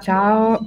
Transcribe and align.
Ciao, 0.00 0.66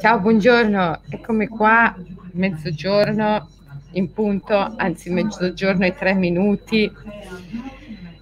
ciao, 0.00 0.20
buongiorno, 0.20 1.02
eccomi 1.10 1.48
qua, 1.48 1.94
mezzogiorno 2.32 3.46
in 3.92 4.10
punto, 4.10 4.56
anzi 4.76 5.10
mezzogiorno 5.10 5.84
e 5.84 5.94
tre 5.94 6.14
minuti. 6.14 6.90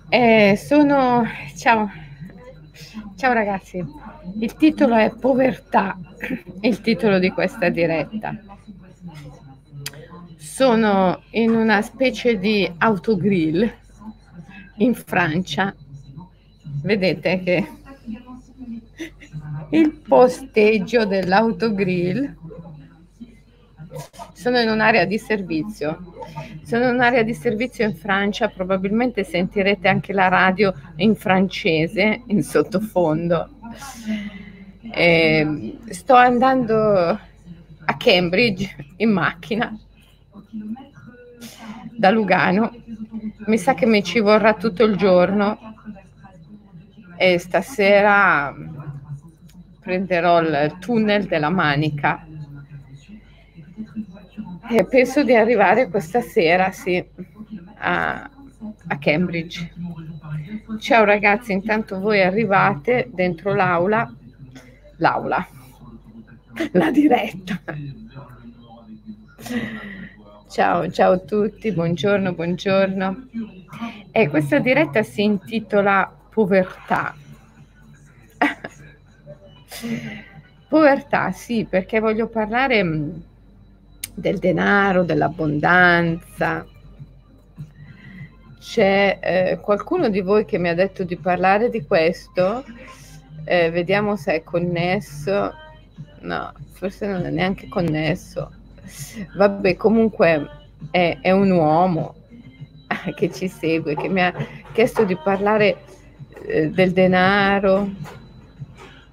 Eh, 0.08 0.56
sono, 0.56 1.24
ciao, 1.56 1.88
ciao 3.14 3.32
ragazzi, 3.32 3.84
il 4.40 4.54
titolo 4.56 4.96
è 4.96 5.14
Povertà, 5.16 5.96
il 6.62 6.80
titolo 6.80 7.20
di 7.20 7.30
questa 7.30 7.68
diretta. 7.68 8.36
Sono 10.36 11.22
in 11.30 11.54
una 11.54 11.82
specie 11.82 12.36
di 12.36 12.68
autogrill 12.78 13.72
in 14.78 14.92
Francia. 14.94 15.72
Vedete 16.82 17.42
che 17.44 17.68
il 19.72 19.90
posteggio 20.06 21.06
dell'autogrill 21.06 22.36
sono 24.32 24.58
in 24.58 24.68
un'area 24.68 25.04
di 25.04 25.18
servizio. 25.18 25.98
Sono 26.62 26.84
in 26.84 26.94
un'area 26.94 27.22
di 27.22 27.34
servizio 27.34 27.84
in 27.86 27.94
Francia, 27.94 28.48
probabilmente 28.48 29.24
sentirete 29.24 29.88
anche 29.88 30.12
la 30.12 30.28
radio 30.28 30.74
in 30.96 31.14
francese 31.14 32.22
in 32.26 32.42
sottofondo. 32.42 33.48
Eh, 34.90 35.78
sto 35.88 36.14
andando 36.14 37.18
a 37.84 37.96
Cambridge 37.96 38.76
in 38.96 39.10
macchina 39.10 39.74
da 41.96 42.10
Lugano. 42.10 42.74
Mi 43.46 43.56
sa 43.56 43.72
che 43.72 43.86
mi 43.86 44.02
ci 44.02 44.20
vorrà 44.20 44.54
tutto 44.54 44.84
il 44.84 44.96
giorno 44.96 45.58
e 47.16 47.38
stasera 47.38 48.54
prenderò 49.82 50.40
il 50.40 50.76
tunnel 50.78 51.26
della 51.26 51.50
Manica 51.50 52.24
e 54.70 54.86
penso 54.86 55.24
di 55.24 55.34
arrivare 55.34 55.88
questa 55.88 56.20
sera, 56.20 56.70
sì, 56.70 57.04
a, 57.78 58.30
a 58.86 58.98
Cambridge. 58.98 59.72
Ciao 60.78 61.04
ragazzi, 61.04 61.52
intanto 61.52 61.98
voi 61.98 62.22
arrivate 62.22 63.10
dentro 63.12 63.54
l'aula, 63.54 64.10
l'aula, 64.98 65.46
la 66.72 66.90
diretta. 66.90 67.60
Ciao, 70.48 70.90
ciao 70.90 71.12
a 71.12 71.18
tutti, 71.18 71.72
buongiorno, 71.72 72.32
buongiorno. 72.34 73.28
E 74.12 74.28
questa 74.28 74.58
diretta 74.58 75.02
si 75.02 75.22
intitola 75.22 76.10
Povertà. 76.30 77.16
Povertà, 80.68 81.32
sì, 81.32 81.66
perché 81.68 82.00
voglio 82.00 82.28
parlare 82.28 82.82
mm, 82.82 83.10
del 84.14 84.38
denaro, 84.38 85.02
dell'abbondanza. 85.02 86.66
C'è 88.58 89.18
eh, 89.20 89.58
qualcuno 89.60 90.08
di 90.08 90.20
voi 90.20 90.44
che 90.44 90.58
mi 90.58 90.68
ha 90.68 90.74
detto 90.74 91.04
di 91.04 91.16
parlare 91.16 91.68
di 91.68 91.84
questo? 91.84 92.64
Eh, 93.44 93.70
vediamo 93.70 94.16
se 94.16 94.34
è 94.34 94.42
connesso. 94.42 95.52
No, 96.20 96.52
forse 96.72 97.06
non 97.06 97.26
è 97.26 97.30
neanche 97.30 97.68
connesso. 97.68 98.50
Vabbè, 99.36 99.76
comunque 99.76 100.48
è, 100.90 101.18
è 101.20 101.30
un 101.32 101.50
uomo 101.50 102.14
che 103.14 103.30
ci 103.30 103.48
segue, 103.48 103.94
che 103.94 104.08
mi 104.08 104.22
ha 104.22 104.32
chiesto 104.72 105.04
di 105.04 105.16
parlare 105.16 105.82
eh, 106.46 106.70
del 106.70 106.92
denaro, 106.92 107.90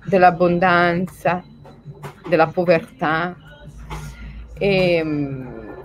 dell'abbondanza, 0.09 1.43
della 2.27 2.47
povertà 2.47 3.35
e, 4.57 5.03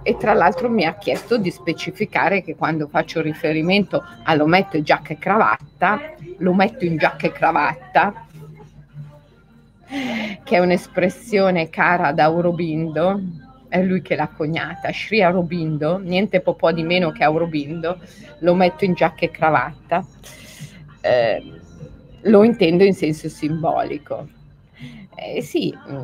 e, 0.02 0.16
tra 0.16 0.32
l'altro 0.34 0.68
mi 0.68 0.84
ha 0.84 0.94
chiesto 0.94 1.38
di 1.38 1.50
specificare 1.50 2.42
che 2.42 2.56
quando 2.56 2.88
faccio 2.88 3.20
riferimento 3.20 4.04
a 4.24 4.34
lo 4.34 4.46
metto 4.46 4.76
in 4.76 4.82
giacca 4.82 5.12
e 5.12 5.18
cravatta, 5.18 6.00
lo 6.38 6.52
metto 6.52 6.84
in 6.84 6.96
giacca 6.96 7.28
e 7.28 7.32
cravatta, 7.32 8.26
che 10.42 10.56
è 10.56 10.58
un'espressione 10.58 11.70
cara 11.70 12.08
ad 12.08 12.18
Aurobindo, 12.18 13.20
è 13.68 13.80
lui 13.82 14.02
che 14.02 14.16
l'ha 14.16 14.28
coniata, 14.28 14.90
Sri 14.92 15.22
Aurobindo, 15.22 15.98
niente 15.98 16.40
po' 16.40 16.54
po' 16.54 16.72
di 16.72 16.82
meno 16.82 17.12
che 17.12 17.22
Aurobindo, 17.22 17.98
lo 18.40 18.54
metto 18.54 18.84
in 18.84 18.94
giacca 18.94 19.24
e 19.24 19.30
cravatta. 19.30 20.04
Eh, 21.00 21.60
lo 22.24 22.44
intendo 22.44 22.84
in 22.84 22.94
senso 22.94 23.28
simbolico. 23.28 24.28
Eh, 25.16 25.42
sì, 25.42 25.76
mm, 25.88 25.96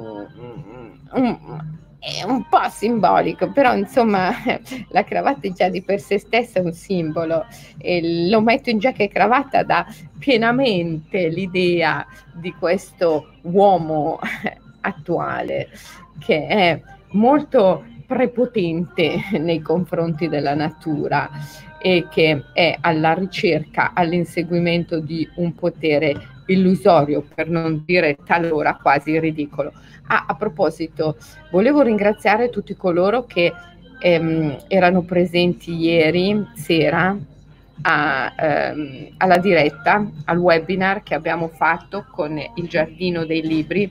mm, 1.19 1.29
mm, 1.29 1.59
è 1.99 2.23
un 2.25 2.49
po' 2.49 2.69
simbolico, 2.71 3.53
però 3.53 3.75
insomma 3.75 4.31
la 4.89 5.05
cravatta 5.05 5.47
è 5.47 5.53
già 5.53 5.69
di 5.69 5.83
per 5.83 6.01
sé 6.01 6.19
stessa 6.19 6.61
un 6.61 6.73
simbolo 6.73 7.45
e 7.79 8.29
lo 8.29 8.41
metto 8.41 8.71
in 8.71 8.79
giacca 8.79 9.03
e 9.03 9.09
cravatta 9.09 9.63
da 9.63 9.87
pienamente 10.19 11.29
l'idea 11.29 12.07
di 12.33 12.53
questo 12.53 13.35
uomo 13.43 14.19
attuale 14.81 15.69
che 16.19 16.47
è 16.47 16.81
molto 17.13 17.85
prepotente 18.07 19.23
nei 19.39 19.61
confronti 19.61 20.29
della 20.29 20.55
natura 20.55 21.31
e 21.81 22.07
che 22.11 22.45
è 22.53 22.77
alla 22.81 23.15
ricerca, 23.15 23.93
all'inseguimento 23.95 25.01
di 25.01 25.29
un 25.37 25.55
potere 25.55 26.15
illusorio, 26.47 27.25
per 27.35 27.49
non 27.49 27.83
dire 27.87 28.19
talora 28.25 28.77
quasi 28.81 29.19
ridicolo. 29.19 29.73
Ah, 30.09 30.27
a 30.27 30.35
proposito, 30.35 31.17
volevo 31.51 31.83
ringraziare 31.83 32.51
tutti 32.51 32.77
coloro 32.77 33.25
che 33.25 33.53
ehm, 34.01 34.65
erano 34.69 35.03
presenti 35.03 35.75
ieri 35.75 36.47
sera 36.55 37.17
a, 37.83 38.33
ehm, 38.37 39.09
alla 39.17 39.39
diretta, 39.39 40.05
al 40.25 40.39
webinar 40.39 41.03
che 41.03 41.15
abbiamo 41.15 41.49
fatto 41.49 42.05
con 42.11 42.39
il 42.57 42.69
Giardino 42.69 43.25
dei 43.25 43.43
Libri. 43.43 43.91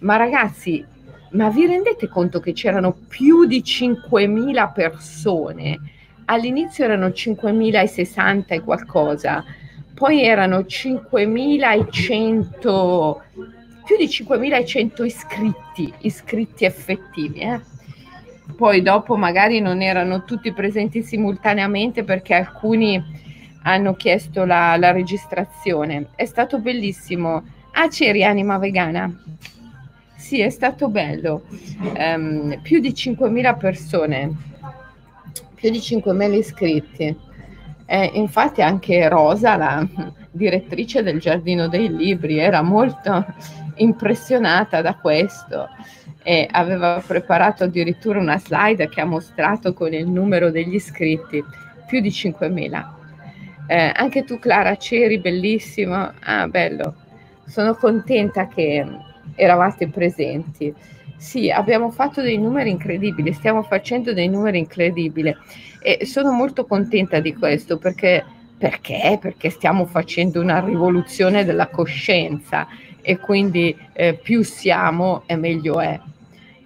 Ma 0.00 0.16
ragazzi, 0.16 0.84
ma 1.32 1.48
vi 1.50 1.66
rendete 1.66 2.08
conto 2.08 2.40
che 2.40 2.52
c'erano 2.52 2.96
più 3.06 3.44
di 3.44 3.62
5.000 3.62 4.72
persone? 4.72 5.78
All'inizio 6.30 6.84
erano 6.84 7.08
5.060 7.08 8.44
e 8.46 8.60
qualcosa, 8.60 9.44
poi 9.92 10.22
erano 10.22 10.60
5.100, 10.60 13.16
più 13.84 13.96
di 13.98 14.06
5.100 14.06 15.04
iscritti, 15.04 15.92
iscritti 15.98 16.64
effettivi. 16.64 17.40
Eh? 17.40 17.60
Poi 18.56 18.80
dopo 18.82 19.16
magari 19.16 19.60
non 19.60 19.82
erano 19.82 20.22
tutti 20.24 20.52
presenti 20.52 21.02
simultaneamente 21.02 22.04
perché 22.04 22.34
alcuni 22.34 23.02
hanno 23.62 23.94
chiesto 23.94 24.44
la, 24.44 24.76
la 24.76 24.92
registrazione. 24.92 26.10
È 26.14 26.24
stato 26.24 26.60
bellissimo. 26.60 27.42
Ah, 27.72 27.88
c'eri 27.88 28.22
anima 28.24 28.58
vegana? 28.58 29.12
Sì, 30.16 30.40
è 30.40 30.50
stato 30.50 30.88
bello. 30.88 31.42
Um, 31.80 32.60
più 32.62 32.78
di 32.78 32.90
5.000 32.90 33.58
persone 33.58 34.49
più 35.60 35.70
di 35.70 35.78
5.000 35.78 36.32
iscritti. 36.32 37.16
Eh, 37.84 38.10
infatti 38.14 38.62
anche 38.62 39.08
Rosa, 39.08 39.56
la 39.56 39.86
direttrice 40.30 41.02
del 41.02 41.20
Giardino 41.20 41.68
dei 41.68 41.94
Libri, 41.94 42.38
era 42.38 42.62
molto 42.62 43.26
impressionata 43.76 44.80
da 44.80 44.94
questo 44.94 45.68
e 46.22 46.46
aveva 46.50 47.02
preparato 47.06 47.64
addirittura 47.64 48.20
una 48.20 48.38
slide 48.38 48.88
che 48.88 49.00
ha 49.00 49.04
mostrato 49.04 49.72
con 49.72 49.92
il 49.92 50.08
numero 50.08 50.50
degli 50.50 50.74
iscritti, 50.74 51.42
più 51.86 52.00
di 52.00 52.10
5.000. 52.10 52.98
Eh, 53.66 53.92
anche 53.94 54.24
tu 54.24 54.38
Clara 54.38 54.76
c'eri, 54.76 55.18
bellissimo. 55.18 56.12
Ah, 56.20 56.48
bello. 56.48 56.94
Sono 57.46 57.74
contenta 57.74 58.48
che 58.48 58.86
eravate 59.34 59.88
presenti. 59.88 60.74
Sì, 61.20 61.50
abbiamo 61.50 61.90
fatto 61.90 62.22
dei 62.22 62.38
numeri 62.38 62.70
incredibili, 62.70 63.34
stiamo 63.34 63.62
facendo 63.62 64.14
dei 64.14 64.26
numeri 64.26 64.56
incredibili 64.56 65.36
e 65.82 66.06
sono 66.06 66.32
molto 66.32 66.64
contenta 66.64 67.20
di 67.20 67.34
questo 67.34 67.76
perché, 67.76 68.24
perché? 68.56 69.18
perché 69.20 69.50
stiamo 69.50 69.84
facendo 69.84 70.40
una 70.40 70.60
rivoluzione 70.60 71.44
della 71.44 71.68
coscienza 71.68 72.66
e 73.02 73.18
quindi 73.18 73.76
eh, 73.92 74.14
più 74.14 74.42
siamo 74.42 75.24
e 75.26 75.36
meglio 75.36 75.78
è. 75.78 76.00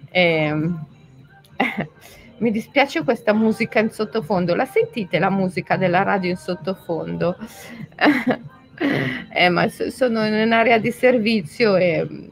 E, 0.09 0.21
ehm, 0.21 0.85
mi 2.39 2.49
dispiace 2.49 3.03
questa 3.03 3.33
musica 3.33 3.79
in 3.79 3.91
sottofondo, 3.91 4.55
la 4.55 4.65
sentite 4.65 5.19
la 5.19 5.29
musica 5.29 5.75
della 5.75 6.01
radio 6.01 6.29
in 6.29 6.37
sottofondo? 6.37 7.35
eh, 9.33 9.49
ma 9.49 9.67
sono 9.67 10.25
in 10.25 10.33
un'area 10.33 10.77
di 10.77 10.91
servizio 10.91 11.75
e 11.75 12.29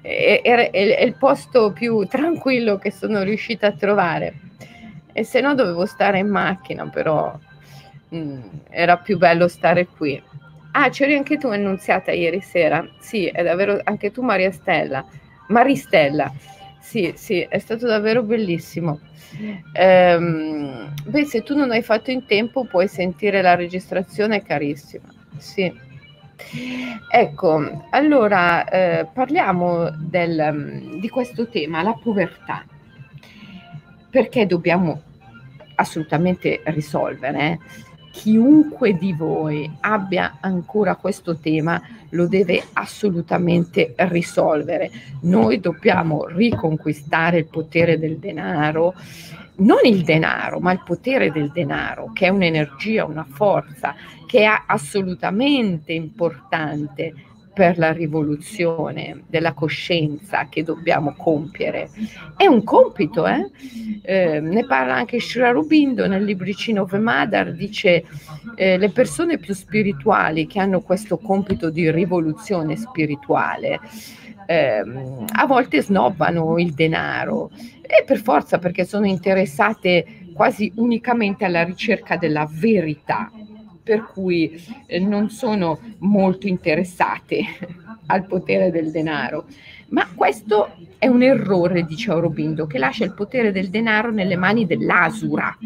è, 0.00 0.40
è, 0.42 1.04
il 1.04 1.14
posto 1.16 1.72
più 1.72 2.04
tranquillo 2.06 2.78
che 2.78 2.90
sono 2.90 3.22
riuscita 3.22 3.68
a 3.68 3.72
trovare. 3.72 4.34
E 5.12 5.24
se 5.24 5.40
no 5.40 5.54
dovevo 5.54 5.86
stare 5.86 6.18
in 6.18 6.28
macchina, 6.28 6.88
però 6.88 7.38
mh, 8.10 8.16
mm, 8.18 8.40
era 8.68 8.98
più 8.98 9.16
bello 9.18 9.48
stare 9.48 9.86
qui. 9.86 10.22
Ah, 10.72 10.90
c'eri 10.90 11.16
anche 11.16 11.38
tu 11.38 11.48
annunziata 11.48 12.12
ieri 12.12 12.40
sera. 12.40 12.86
Sì, 12.98 13.26
è 13.26 13.42
davvero 13.42 13.80
anche 13.82 14.10
tu 14.10 14.22
Maria 14.22 14.52
Stella. 14.52 15.04
Maristella. 15.48 16.30
Sì, 16.80 17.14
sì, 17.16 17.40
è 17.40 17.58
stato 17.58 17.86
davvero 17.86 18.22
bellissimo. 18.22 19.00
Ehm, 19.72 20.92
beh, 21.06 21.24
se 21.24 21.42
tu 21.42 21.56
non 21.56 21.70
hai 21.70 21.82
fatto 21.82 22.10
in 22.10 22.26
tempo 22.26 22.64
puoi 22.64 22.88
sentire 22.88 23.42
la 23.42 23.54
registrazione, 23.54 24.42
carissima. 24.42 25.08
Sì. 25.38 25.84
Ecco, 27.10 27.86
allora 27.90 28.68
eh, 28.68 29.06
parliamo 29.12 29.90
del, 29.96 30.98
di 31.00 31.08
questo 31.08 31.48
tema, 31.48 31.82
la 31.82 31.98
povertà. 32.00 32.64
Perché 34.10 34.46
dobbiamo 34.46 35.02
assolutamente 35.76 36.60
risolvere? 36.64 37.58
Chiunque 38.10 38.94
di 38.94 39.12
voi 39.12 39.70
abbia 39.80 40.38
ancora 40.40 40.96
questo 40.96 41.36
tema 41.36 41.82
lo 42.10 42.26
deve 42.26 42.62
assolutamente 42.72 43.94
risolvere. 43.96 44.90
Noi 45.22 45.60
dobbiamo 45.60 46.24
riconquistare 46.26 47.38
il 47.38 47.46
potere 47.46 47.98
del 47.98 48.16
denaro, 48.16 48.94
non 49.58 49.80
il 49.84 50.02
denaro, 50.02 50.60
ma 50.60 50.72
il 50.72 50.82
potere 50.84 51.30
del 51.30 51.50
denaro, 51.50 52.10
che 52.12 52.26
è 52.26 52.28
un'energia, 52.28 53.04
una 53.04 53.26
forza, 53.28 53.94
che 54.26 54.42
è 54.42 54.62
assolutamente 54.66 55.92
importante 55.92 57.14
per 57.56 57.78
la 57.78 57.90
rivoluzione 57.90 59.22
della 59.28 59.54
coscienza 59.54 60.46
che 60.50 60.62
dobbiamo 60.62 61.14
compiere. 61.16 61.88
È 62.36 62.44
un 62.44 62.62
compito, 62.62 63.26
eh? 63.26 63.50
Eh, 64.02 64.40
ne 64.40 64.66
parla 64.66 64.96
anche 64.96 65.20
Sri 65.20 65.40
Aurobindo 65.40 66.06
nel 66.06 66.22
libricino 66.22 66.84
Vemadar, 66.84 67.54
dice 67.54 68.04
eh, 68.56 68.76
le 68.76 68.90
persone 68.90 69.38
più 69.38 69.54
spirituali 69.54 70.46
che 70.46 70.60
hanno 70.60 70.82
questo 70.82 71.16
compito 71.16 71.70
di 71.70 71.90
rivoluzione 71.90 72.76
spirituale 72.76 73.80
ehm, 74.46 75.26
a 75.32 75.46
volte 75.46 75.82
snobbano 75.82 76.58
il 76.58 76.72
denaro 76.72 77.50
e 77.82 78.04
per 78.04 78.18
forza 78.18 78.58
perché 78.58 78.84
sono 78.84 79.06
interessate 79.06 80.24
quasi 80.32 80.72
unicamente 80.76 81.44
alla 81.44 81.64
ricerca 81.64 82.16
della 82.16 82.48
verità 82.50 83.30
per 83.86 84.02
cui 84.02 84.60
eh, 84.86 84.98
non 84.98 85.30
sono 85.30 85.78
molto 85.98 86.48
interessate 86.48 87.44
al 88.06 88.26
potere 88.26 88.72
del 88.72 88.90
denaro. 88.90 89.46
Ma 89.90 90.08
questo 90.12 90.74
è 90.98 91.06
un 91.06 91.22
errore, 91.22 91.84
dice 91.84 92.10
Aurobindo, 92.10 92.66
che 92.66 92.78
lascia 92.78 93.04
il 93.04 93.14
potere 93.14 93.52
del 93.52 93.68
denaro 93.68 94.10
nelle 94.10 94.34
mani 94.34 94.66
dell'asura. 94.66 95.56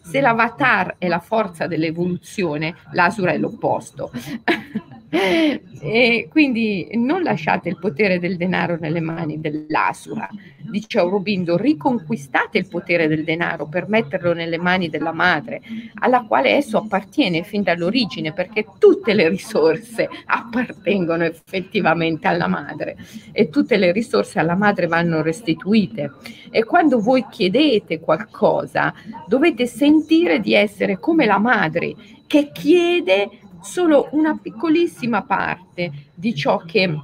Se 0.00 0.20
l'avatar 0.20 0.94
è 0.98 1.08
la 1.08 1.18
forza 1.18 1.66
dell'evoluzione, 1.66 2.76
l'asura 2.92 3.32
è 3.32 3.38
l'opposto. 3.38 4.12
e 5.08 6.28
quindi 6.30 6.88
non 6.94 7.22
lasciate 7.22 7.68
il 7.68 7.78
potere 7.78 8.18
del 8.18 8.36
denaro 8.36 8.76
nelle 8.80 9.00
mani 9.00 9.40
dell'asura, 9.40 10.28
dice 10.68 10.98
Aurobindo, 10.98 11.56
riconquistate 11.56 12.58
il 12.58 12.68
potere 12.68 13.06
del 13.06 13.22
denaro 13.22 13.66
per 13.66 13.88
metterlo 13.88 14.32
nelle 14.32 14.58
mani 14.58 14.88
della 14.88 15.12
madre, 15.12 15.60
alla 16.00 16.24
quale 16.26 16.50
esso 16.50 16.78
appartiene 16.78 17.44
fin 17.44 17.62
dall'origine, 17.62 18.32
perché 18.32 18.66
tutte 18.78 19.14
le 19.14 19.28
risorse 19.28 20.08
appartengono 20.26 21.24
effettivamente 21.24 22.26
alla 22.26 22.48
madre 22.48 22.96
e 23.32 23.48
tutte 23.48 23.76
le 23.76 23.92
risorse 23.92 24.38
alla 24.40 24.56
madre 24.56 24.86
vanno 24.86 25.22
restituite. 25.22 26.12
E 26.50 26.64
quando 26.64 27.00
voi 27.00 27.26
chiedete 27.30 28.00
qualcosa, 28.00 28.92
dovete 29.26 29.66
sentire 29.66 30.40
di 30.40 30.54
essere 30.54 30.98
come 30.98 31.26
la 31.26 31.38
madre 31.38 31.94
che 32.26 32.50
chiede 32.52 33.28
solo 33.66 34.08
una 34.12 34.38
piccolissima 34.40 35.22
parte 35.22 35.90
di 36.14 36.34
ciò 36.34 36.58
che 36.58 36.94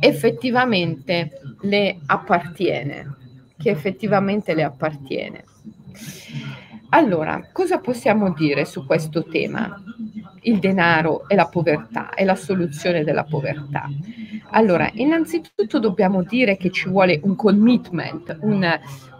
effettivamente 0.00 1.40
le 1.62 2.00
appartiene, 2.06 3.16
che 3.56 3.70
effettivamente 3.70 4.52
le 4.52 4.64
appartiene. 4.64 5.44
Allora, 6.90 7.48
cosa 7.52 7.78
possiamo 7.78 8.32
dire 8.32 8.64
su 8.64 8.84
questo 8.84 9.24
tema? 9.24 9.82
Il 10.42 10.58
denaro 10.58 11.28
e 11.28 11.34
la 11.34 11.46
povertà 11.46 12.12
e 12.14 12.24
la 12.24 12.34
soluzione 12.34 13.04
della 13.04 13.24
povertà. 13.24 13.88
Allora, 14.50 14.90
innanzitutto 14.94 15.78
dobbiamo 15.78 16.22
dire 16.22 16.56
che 16.56 16.70
ci 16.70 16.88
vuole 16.88 17.20
un 17.22 17.34
commitment, 17.34 18.36
un, 18.42 18.68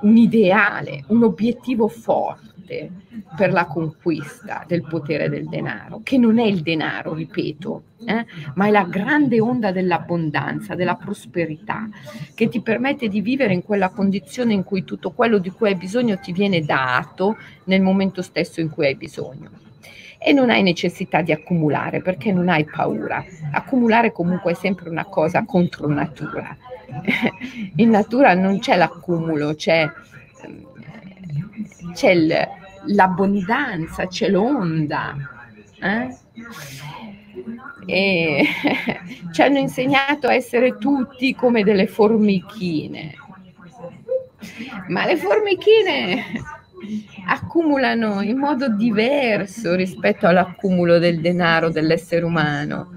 un 0.01 0.17
ideale, 0.17 1.05
un 1.09 1.23
obiettivo 1.25 1.89
forte 1.89 2.54
forte 2.65 2.91
per 3.37 3.53
la 3.53 3.67
conquista 3.67 4.65
del 4.67 4.83
potere 4.83 5.29
del 5.29 5.47
denaro, 5.47 6.01
che 6.03 6.19
non 6.19 6.39
è 6.39 6.45
il 6.45 6.63
denaro, 6.63 7.15
ripeto, 7.15 7.83
eh, 8.07 8.27
ma 8.55 8.67
è 8.67 8.71
la 8.71 8.85
grande 8.85 9.41
onda 9.41 9.71
dell'abbondanza, 9.71 10.75
della 10.75 10.95
prosperità, 10.95 11.89
che 12.35 12.49
ti 12.49 12.61
permette 12.61 13.09
di 13.09 13.21
vivere 13.21 13.53
in 13.53 13.63
quella 13.63 13.91
condizione 13.91 14.55
in 14.55 14.65
cui 14.65 14.85
tutto 14.85 15.13
quello 15.13 15.39
di 15.39 15.51
cui 15.51 15.69
hai 15.69 15.77
bisogno 15.77 16.19
ti 16.19 16.33
viene 16.33 16.61
dato 16.63 17.37
nel 17.65 17.83
momento 17.83 18.23
stesso 18.23 18.61
in 18.61 18.71
cui 18.71 18.87
hai 18.87 18.97
bisogno. 18.97 19.51
E 20.27 20.33
non 20.33 20.49
hai 20.49 20.63
necessità 20.63 21.21
di 21.21 21.33
accumulare 21.33 22.01
perché 22.01 22.33
non 22.33 22.49
hai 22.49 22.65
paura. 22.65 23.23
Accumulare 23.53 24.11
comunque 24.11 24.53
è 24.53 24.55
sempre 24.55 24.89
una 24.89 25.05
cosa 25.05 25.45
contro 25.45 25.87
natura. 25.87 26.57
In 27.77 27.91
natura 27.91 28.33
non 28.33 28.59
c'è 28.59 28.77
l'accumulo, 28.77 29.55
c'è 29.55 29.87
c'è 31.93 32.15
l'abbondanza, 32.87 34.07
c'è 34.07 34.29
l'onda. 34.29 35.15
Eh? 35.81 36.17
E 37.87 38.47
ci 39.33 39.43
hanno 39.43 39.59
insegnato 39.59 40.29
a 40.29 40.35
essere 40.35 40.79
tutti 40.79 41.35
come 41.35 41.63
delle 41.63 41.87
formichine. 41.87 43.15
Ma 44.89 45.07
le 45.07 45.17
formichine 45.17 46.25
accumulano 47.27 48.21
in 48.21 48.37
modo 48.37 48.69
diverso 48.69 49.75
rispetto 49.75 50.27
all'accumulo 50.27 50.99
del 50.99 51.21
denaro 51.21 51.71
dell'essere 51.71 52.25
umano. 52.25 52.95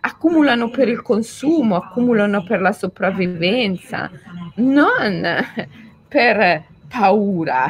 Accumulano 0.00 0.70
per 0.70 0.88
il 0.88 1.02
consumo, 1.02 1.76
accumulano 1.76 2.44
per 2.44 2.60
la 2.60 2.72
sopravvivenza, 2.72 4.10
non 4.56 5.44
per 6.08 6.64
paura 6.88 7.66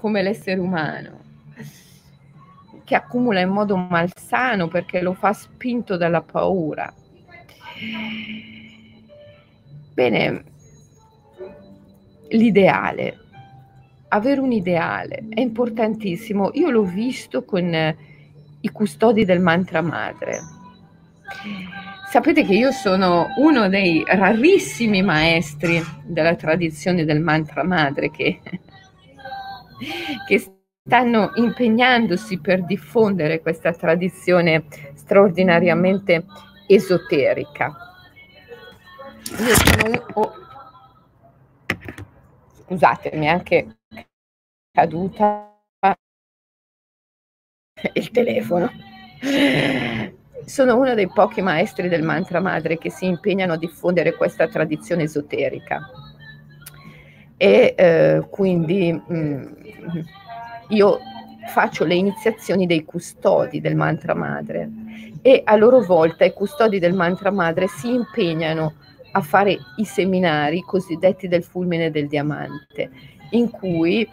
come 0.00 0.22
l'essere 0.22 0.60
umano, 0.60 1.18
che 2.84 2.94
accumula 2.94 3.40
in 3.40 3.50
modo 3.50 3.76
malsano 3.76 4.66
perché 4.68 5.00
lo 5.00 5.12
fa 5.12 5.32
spinto 5.32 5.96
dalla 5.96 6.22
paura. 6.22 6.92
Bene, 9.94 10.44
l'ideale, 12.30 13.18
avere 14.08 14.40
un 14.40 14.52
ideale 14.52 15.26
è 15.28 15.40
importantissimo. 15.40 16.50
Io 16.54 16.70
l'ho 16.70 16.84
visto 16.84 17.44
con 17.44 17.96
i 18.62 18.68
custodi 18.70 19.24
del 19.24 19.40
mantra 19.40 19.82
madre. 19.82 20.40
Sapete 22.10 22.44
che 22.44 22.54
io 22.54 22.72
sono 22.72 23.28
uno 23.36 23.68
dei 23.68 24.02
rarissimi 24.04 25.00
maestri 25.00 25.80
della 26.04 26.34
tradizione 26.34 27.04
del 27.04 27.20
mantra 27.20 27.62
madre 27.62 28.10
che, 28.10 28.40
che 30.26 30.38
stanno 30.84 31.32
impegnandosi 31.34 32.38
per 32.40 32.64
diffondere 32.64 33.40
questa 33.40 33.72
tradizione 33.72 34.64
straordinariamente 34.94 36.24
esoterica. 36.66 37.74
Io 39.38 39.54
sono. 39.54 40.04
Oh, 40.14 40.32
scusatemi, 42.64 43.28
anche 43.28 43.78
caduta 44.72 45.62
il 47.92 48.10
telefono. 48.10 48.70
Sono 50.44 50.76
uno 50.76 50.94
dei 50.94 51.08
pochi 51.08 51.42
maestri 51.42 51.88
del 51.88 52.02
mantra 52.02 52.40
madre 52.40 52.78
che 52.78 52.90
si 52.90 53.06
impegnano 53.06 53.52
a 53.52 53.58
diffondere 53.58 54.14
questa 54.14 54.48
tradizione 54.48 55.04
esoterica. 55.04 55.80
E 57.42 57.74
eh, 57.74 58.26
quindi 58.28 58.92
mh, 58.92 59.14
mm, 59.14 59.46
io 60.68 60.98
faccio 61.48 61.86
le 61.86 61.94
iniziazioni 61.94 62.66
dei 62.66 62.84
custodi 62.84 63.62
del 63.62 63.76
mantra 63.76 64.14
madre 64.14 64.68
e 65.22 65.40
a 65.42 65.56
loro 65.56 65.80
volta 65.80 66.26
i 66.26 66.34
custodi 66.34 66.78
del 66.78 66.92
mantra 66.92 67.30
madre 67.30 67.66
si 67.66 67.94
impegnano 67.94 68.74
a 69.12 69.22
fare 69.22 69.56
i 69.76 69.86
seminari 69.86 70.60
cosiddetti 70.60 71.28
del 71.28 71.42
fulmine 71.42 71.90
del 71.90 72.08
diamante, 72.08 72.90
in 73.30 73.50
cui 73.50 74.06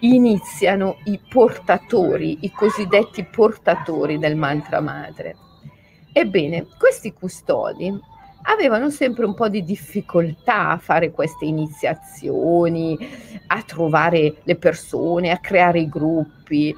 iniziano 0.00 0.98
i 1.04 1.18
portatori, 1.26 2.38
i 2.42 2.50
cosiddetti 2.50 3.24
portatori 3.24 4.18
del 4.18 4.36
mantra 4.36 4.80
madre. 4.80 5.36
Ebbene, 6.12 6.66
questi 6.78 7.14
custodi 7.14 7.98
avevano 8.46 8.90
sempre 8.90 9.24
un 9.24 9.34
po' 9.34 9.48
di 9.48 9.62
difficoltà 9.62 10.70
a 10.70 10.78
fare 10.78 11.10
queste 11.10 11.44
iniziazioni, 11.44 12.98
a 13.46 13.62
trovare 13.62 14.36
le 14.42 14.56
persone, 14.56 15.30
a 15.30 15.38
creare 15.38 15.80
i 15.80 15.88
gruppi 15.88 16.74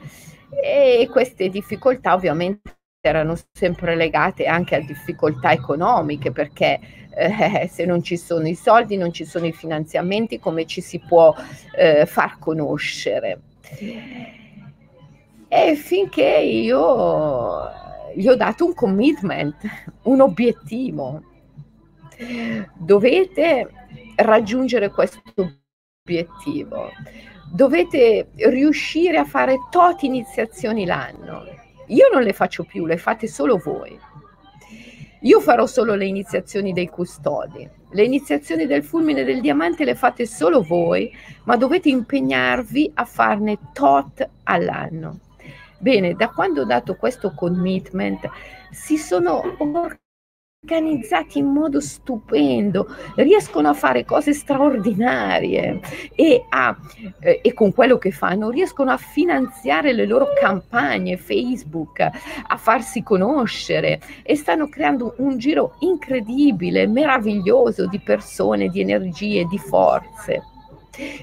e 0.51 1.09
queste 1.11 1.49
difficoltà 1.49 2.15
ovviamente 2.15 2.75
erano 3.01 3.37
sempre 3.53 3.95
legate 3.95 4.47
anche 4.47 4.75
a 4.75 4.81
difficoltà 4.81 5.53
economiche 5.53 6.33
perché 6.33 6.81
eh, 7.15 7.69
se 7.71 7.85
non 7.85 8.03
ci 8.03 8.17
sono 8.17 8.47
i 8.47 8.55
soldi, 8.55 8.97
non 8.97 9.13
ci 9.13 9.25
sono 9.25 9.47
i 9.47 9.53
finanziamenti, 9.53 10.39
come 10.39 10.67
ci 10.67 10.81
si 10.81 10.99
può 10.99 11.35
eh, 11.77 12.05
far 12.07 12.39
conoscere? 12.39 13.41
E 15.49 15.75
finché 15.77 16.39
io 16.39 17.71
gli 18.15 18.29
ho 18.29 18.37
dato 18.37 18.67
un 18.67 18.75
commitment, 18.75 19.57
un 20.03 20.21
obiettivo. 20.21 21.23
Dovete 22.75 23.69
raggiungere 24.17 24.91
questo 24.91 25.21
obiettivo. 26.03 26.91
Dovete 27.53 28.31
riuscire 28.37 29.19
a 29.19 29.25
fare 29.25 29.57
tot 29.71 30.03
iniziazioni 30.03 30.85
l'anno. 30.85 31.45
Io 31.89 32.09
non 32.13 32.23
le 32.23 32.33
faccio 32.33 32.65
più, 32.65 32.87
le 32.87 32.97
fate 32.97 33.29
solo 33.29 33.59
voi. 33.59 33.99
Io 35.21 35.41
farò 35.41 35.67
solo 35.67 35.95
le 35.95 36.07
iniziazioni 36.07 36.73
dei 36.73 36.89
custodi. 36.89 37.69
Le 37.91 38.05
iniziazioni 38.05 38.67
del 38.67 38.85
fulmine 38.85 39.25
del 39.25 39.41
diamante 39.41 39.85
le 39.85 39.95
fate 39.95 40.27
solo 40.27 40.63
voi, 40.63 41.11
ma 41.45 41.57
dovete 41.57 41.89
impegnarvi 41.89 42.93
a 42.95 43.05
farne 43.05 43.59
tot 43.73 44.29
all'anno. 44.45 45.21
Bene, 45.79 46.15
da 46.15 46.29
quando 46.29 46.63
ho 46.63 46.65
dato 46.65 46.97
questo 46.97 47.33
commitment 47.35 48.29
si 48.71 48.97
sono 48.99 49.57
organizzati 50.67 51.39
in 51.39 51.47
modo 51.47 51.81
stupendo, 51.81 52.89
riescono 53.15 53.69
a 53.69 53.73
fare 53.73 54.05
cose 54.05 54.33
straordinarie 54.33 55.81
e, 56.13 56.45
a, 56.49 56.77
eh, 57.21 57.41
e, 57.41 57.55
con 57.55 57.73
quello 57.73 57.99
che 57.99 58.11
fanno 58.11 58.51
riescono 58.51 58.91
a 58.91 58.97
finanziare 58.97 59.93
le 59.93 60.07
loro 60.07 60.29
campagne 60.39 61.17
Facebook, 61.17 62.01
a 62.01 62.57
farsi 62.57 63.05
conoscere 63.05 64.01
e 64.25 64.35
stanno 64.35 64.69
creando 64.69 65.15
un 65.19 65.39
giro 65.39 65.77
incredibile, 65.81 66.89
meraviglioso 66.89 67.87
di 67.87 68.01
persone, 68.01 68.69
di 68.69 68.81
energie, 68.81 69.45
di 69.45 69.59
forze. 69.59 70.43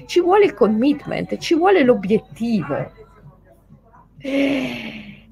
Ci 0.06 0.20
vuole 0.20 0.46
il 0.46 0.54
commitment, 0.54 1.36
ci 1.36 1.54
vuole 1.54 1.82
l'obiettivo. 1.82 3.02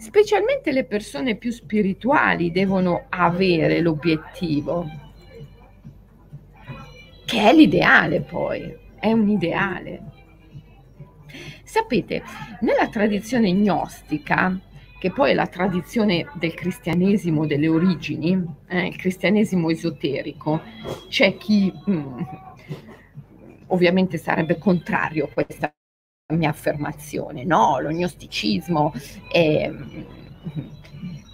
Specialmente 0.02 0.72
le 0.72 0.82
persone 0.82 1.36
più 1.36 1.52
spirituali 1.52 2.50
devono 2.50 3.04
avere 3.08 3.80
l'obiettivo, 3.80 4.84
che 7.24 7.40
è 7.40 7.54
l'ideale 7.54 8.20
poi, 8.20 8.76
è 8.98 9.12
un 9.12 9.28
ideale. 9.28 10.02
Sapete, 11.62 12.20
nella 12.62 12.88
tradizione 12.88 13.52
gnostica, 13.52 14.58
che 14.98 15.12
poi 15.12 15.30
è 15.30 15.34
la 15.34 15.46
tradizione 15.46 16.26
del 16.34 16.54
cristianesimo 16.54 17.46
delle 17.46 17.68
origini, 17.68 18.44
eh, 18.66 18.88
il 18.88 18.96
cristianesimo 18.96 19.70
esoterico, 19.70 20.62
c'è 21.10 21.36
chi 21.36 21.72
mh, 21.72 21.92
mm, 21.92 22.20
ovviamente 23.68 24.18
sarebbe 24.18 24.58
contrario 24.58 25.26
a 25.26 25.28
questa 25.32 25.72
mia 26.32 26.50
affermazione, 26.50 27.44
no, 27.44 27.78
lo 27.80 27.90
gnosticismo 27.90 28.92
è, 29.30 29.70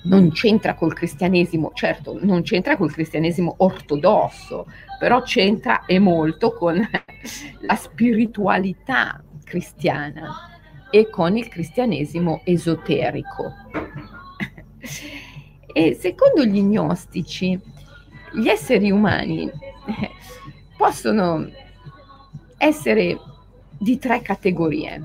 non 0.05 0.31
c'entra 0.33 0.75
col 0.75 0.95
cristianesimo, 0.95 1.73
certo 1.75 2.19
non 2.21 2.43
c'entra 2.43 2.76
col 2.76 2.93
cristianesimo 2.93 3.55
ortodosso, 3.59 4.67
però 4.99 5.23
c'entra 5.23 5.85
e 5.85 5.99
molto 5.99 6.52
con 6.52 6.76
la 7.61 7.75
spiritualità 7.75 9.23
cristiana 9.45 10.28
e 10.90 11.09
con 11.11 11.37
il 11.37 11.49
cristianesimo 11.49 12.43
esoterico. 12.45 13.52
E 15.73 15.95
secondo 15.95 16.45
gli 16.45 16.61
gnostici, 16.62 17.61
gli 18.33 18.49
esseri 18.49 18.90
umani 18.90 19.50
possono 20.76 21.47
essere 22.57 23.17
di 23.78 23.99
tre 23.99 24.20
categorie. 24.20 25.02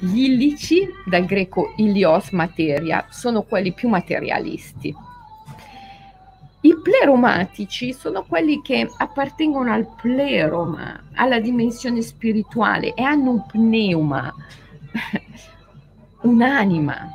Gli 0.00 0.24
illici, 0.24 0.88
dal 1.04 1.24
greco 1.24 1.74
ilios 1.76 2.30
materia, 2.30 3.06
sono 3.10 3.42
quelli 3.42 3.72
più 3.72 3.88
materialisti. 3.88 4.94
I 6.60 6.76
pleromatici 6.82 7.92
sono 7.92 8.24
quelli 8.24 8.62
che 8.62 8.88
appartengono 8.96 9.72
al 9.72 9.88
pleroma, 10.00 11.02
alla 11.14 11.40
dimensione 11.40 12.02
spirituale 12.02 12.94
e 12.94 13.02
hanno 13.02 13.30
un 13.30 13.46
pneuma, 13.46 14.34
un'anima. 16.22 17.12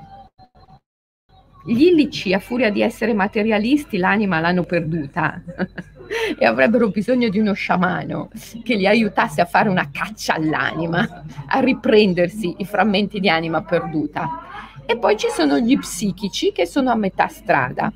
Gli 1.66 1.84
illici, 1.84 2.34
a 2.34 2.40
furia 2.40 2.70
di 2.70 2.82
essere 2.82 3.14
materialisti, 3.14 3.98
l'anima 3.98 4.40
l'hanno 4.40 4.64
perduta. 4.64 5.42
e 6.38 6.46
avrebbero 6.46 6.90
bisogno 6.90 7.30
di 7.30 7.40
uno 7.40 7.54
sciamano 7.54 8.30
che 8.64 8.76
li 8.76 8.88
aiutasse 8.88 9.42
a 9.42 9.46
fare 9.46 9.70
una 9.70 9.90
caccia 9.92 10.36
all'anima, 10.36 11.26
a 11.48 11.60
riprendersi 11.60 12.56
i 12.58 12.66
frammenti 12.66 13.20
di 13.20 13.30
anima 13.30 13.64
perduta. 13.64 14.30
E 14.86 14.98
poi 14.98 15.18
ci 15.18 15.28
sono 15.30 15.60
gli 15.60 15.78
psichici 15.78 16.52
che 16.52 16.66
sono 16.66 16.92
a 16.92 16.96
metà 16.96 17.28
strada, 17.28 17.92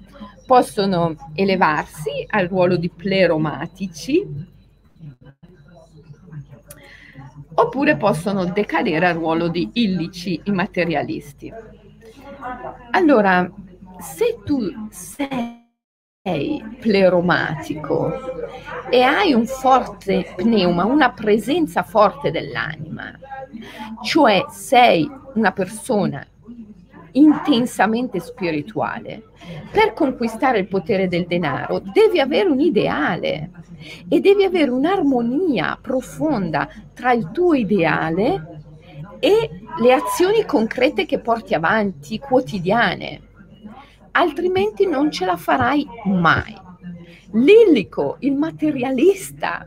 possono 0.45 1.15
elevarsi 1.35 2.25
al 2.29 2.47
ruolo 2.47 2.77
di 2.77 2.89
pleromatici 2.89 4.55
oppure 7.59 7.97
possono 7.97 8.45
decadere 8.45 9.07
al 9.07 9.15
ruolo 9.15 9.47
di 9.49 9.69
illici 9.73 10.39
immaterialisti. 10.45 11.51
Allora, 12.91 13.51
se 13.99 14.37
tu 14.45 14.61
sei 14.89 15.66
sei 16.27 16.61
pleromatico. 16.79 18.11
E 18.89 19.01
hai 19.01 19.33
un 19.33 19.45
forte 19.45 20.33
pneuma, 20.35 20.83
una 20.83 21.11
presenza 21.11 21.83
forte 21.83 22.31
dell'anima, 22.31 23.17
cioè 24.03 24.45
sei 24.49 25.09
una 25.35 25.51
persona 25.51 26.25
intensamente 27.13 28.19
spirituale, 28.19 29.23
per 29.71 29.93
conquistare 29.93 30.59
il 30.59 30.67
potere 30.67 31.07
del 31.07 31.25
denaro 31.27 31.79
devi 31.79 32.19
avere 32.19 32.49
un 32.49 32.59
ideale. 32.59 33.51
E 34.09 34.19
devi 34.19 34.43
avere 34.43 34.71
un'armonia 34.71 35.77
profonda 35.79 36.67
tra 36.93 37.13
il 37.13 37.29
tuo 37.31 37.53
ideale 37.53 38.63
e 39.19 39.49
le 39.79 39.93
azioni 39.93 40.43
concrete 40.45 41.05
che 41.05 41.19
porti 41.19 41.53
avanti, 41.53 42.19
quotidiane 42.19 43.26
altrimenti 44.17 44.85
non 44.87 45.11
ce 45.11 45.25
la 45.25 45.37
farai 45.37 45.87
mai. 46.05 46.55
Lillico, 47.33 48.17
il 48.19 48.33
materialista, 48.33 49.65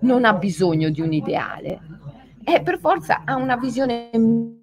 non 0.00 0.24
ha 0.24 0.32
bisogno 0.32 0.88
di 0.90 1.00
un 1.00 1.12
ideale, 1.12 1.80
è 2.42 2.62
per 2.62 2.78
forza 2.78 3.22
ha 3.24 3.36
una 3.36 3.56
visione 3.56 4.10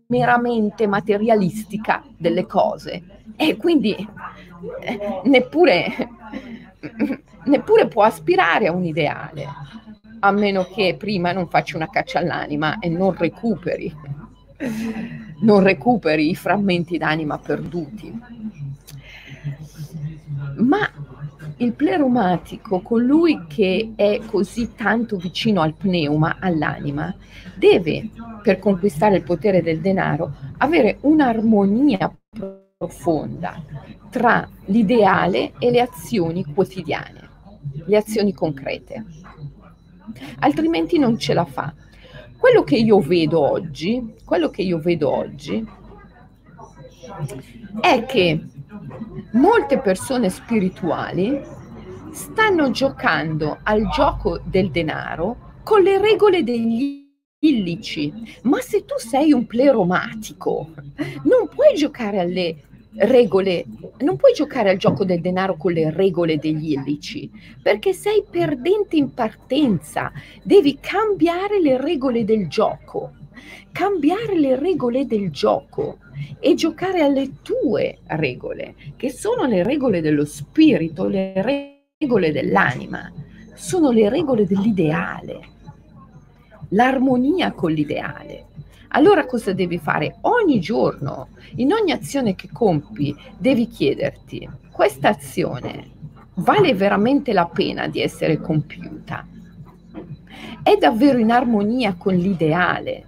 meramente 0.07 0.87
materialistica 0.87 2.03
delle 2.17 2.45
cose. 2.45 3.03
E 3.35 3.57
quindi 3.57 3.95
eh, 4.79 5.21
neppure, 5.25 6.09
neppure 7.45 7.87
può 7.87 8.03
aspirare 8.03 8.67
a 8.67 8.71
un 8.71 8.85
ideale, 8.85 9.45
a 10.19 10.31
meno 10.31 10.63
che 10.63 10.95
prima 10.97 11.33
non 11.33 11.47
faccia 11.49 11.75
una 11.75 11.89
caccia 11.89 12.19
all'anima 12.19 12.79
e 12.79 12.89
non 12.89 13.15
recuperi, 13.15 13.93
non 15.41 15.61
recuperi 15.61 16.29
i 16.29 16.35
frammenti 16.35 16.97
d'anima 16.97 17.37
perduti 17.37 18.11
ma 20.57 20.89
il 21.57 21.73
pleromatico, 21.73 22.81
colui 22.81 23.45
che 23.47 23.93
è 23.95 24.19
così 24.25 24.73
tanto 24.75 25.17
vicino 25.17 25.61
al 25.61 25.73
pneuma, 25.73 26.37
all'anima, 26.39 27.13
deve, 27.55 28.09
per 28.43 28.59
conquistare 28.59 29.15
il 29.17 29.23
potere 29.23 29.61
del 29.61 29.79
denaro, 29.79 30.33
avere 30.57 30.97
un'armonia 31.01 32.15
profonda 32.77 33.61
tra 34.09 34.47
l'ideale 34.65 35.53
e 35.57 35.71
le 35.71 35.81
azioni 35.81 36.43
quotidiane, 36.43 37.29
le 37.85 37.97
azioni 37.97 38.33
concrete. 38.33 39.05
Altrimenti 40.39 40.99
non 40.99 41.17
ce 41.17 41.33
la 41.33 41.45
fa. 41.45 41.73
Quello 42.37 42.63
che 42.63 42.77
io 42.77 42.99
vedo 42.99 43.39
oggi, 43.39 44.13
quello 44.23 44.49
che 44.49 44.61
io 44.61 44.77
vedo 44.77 45.09
oggi 45.09 45.65
è 47.81 48.05
che 48.05 48.45
molte 49.33 49.79
persone 49.79 50.29
spirituali 50.29 51.41
stanno 52.11 52.71
giocando 52.71 53.59
al 53.63 53.89
gioco 53.89 54.39
del 54.43 54.71
denaro 54.71 55.59
con 55.63 55.81
le 55.81 55.99
regole 55.99 56.43
degli 56.43 57.05
illici. 57.39 58.11
Ma 58.43 58.59
se 58.59 58.85
tu 58.85 58.95
sei 58.97 59.31
un 59.31 59.45
pleromatico, 59.45 60.71
non 61.23 61.47
puoi 61.53 61.75
giocare 61.75 62.19
alle 62.19 62.66
regole, 62.97 63.65
non 63.99 64.15
puoi 64.15 64.33
giocare 64.33 64.71
al 64.71 64.77
gioco 64.77 65.05
del 65.05 65.21
denaro 65.21 65.55
con 65.55 65.71
le 65.71 65.91
regole 65.91 66.37
degli 66.37 66.71
illici, 66.71 67.29
perché 67.61 67.93
sei 67.93 68.23
perdente 68.29 68.95
in 68.95 69.13
partenza, 69.13 70.11
devi 70.43 70.77
cambiare 70.79 71.61
le 71.61 71.77
regole 71.79 72.25
del 72.25 72.47
gioco, 72.47 73.13
cambiare 73.71 74.39
le 74.39 74.55
regole 74.55 75.05
del 75.05 75.29
gioco 75.29 75.99
e 76.39 76.55
giocare 76.55 77.01
alle 77.01 77.41
tue 77.43 77.99
regole, 78.07 78.75
che 78.95 79.11
sono 79.11 79.45
le 79.45 79.63
regole 79.63 80.01
dello 80.01 80.25
spirito, 80.25 81.07
le 81.07 81.33
regole 81.99 82.31
dell'anima, 82.31 83.11
sono 83.53 83.91
le 83.91 84.09
regole 84.09 84.47
dell'ideale, 84.47 85.39
l'armonia 86.69 87.51
con 87.51 87.71
l'ideale. 87.71 88.46
Allora 88.89 89.25
cosa 89.25 89.53
devi 89.53 89.77
fare? 89.77 90.17
Ogni 90.21 90.59
giorno, 90.59 91.29
in 91.55 91.71
ogni 91.73 91.91
azione 91.91 92.35
che 92.35 92.49
compi, 92.51 93.15
devi 93.37 93.67
chiederti, 93.67 94.49
questa 94.71 95.09
azione 95.09 95.91
vale 96.35 96.73
veramente 96.73 97.33
la 97.33 97.45
pena 97.45 97.87
di 97.87 98.01
essere 98.01 98.39
compiuta? 98.39 99.27
È 100.63 100.75
davvero 100.77 101.17
in 101.17 101.31
armonia 101.31 101.95
con 101.95 102.15
l'ideale 102.15 103.05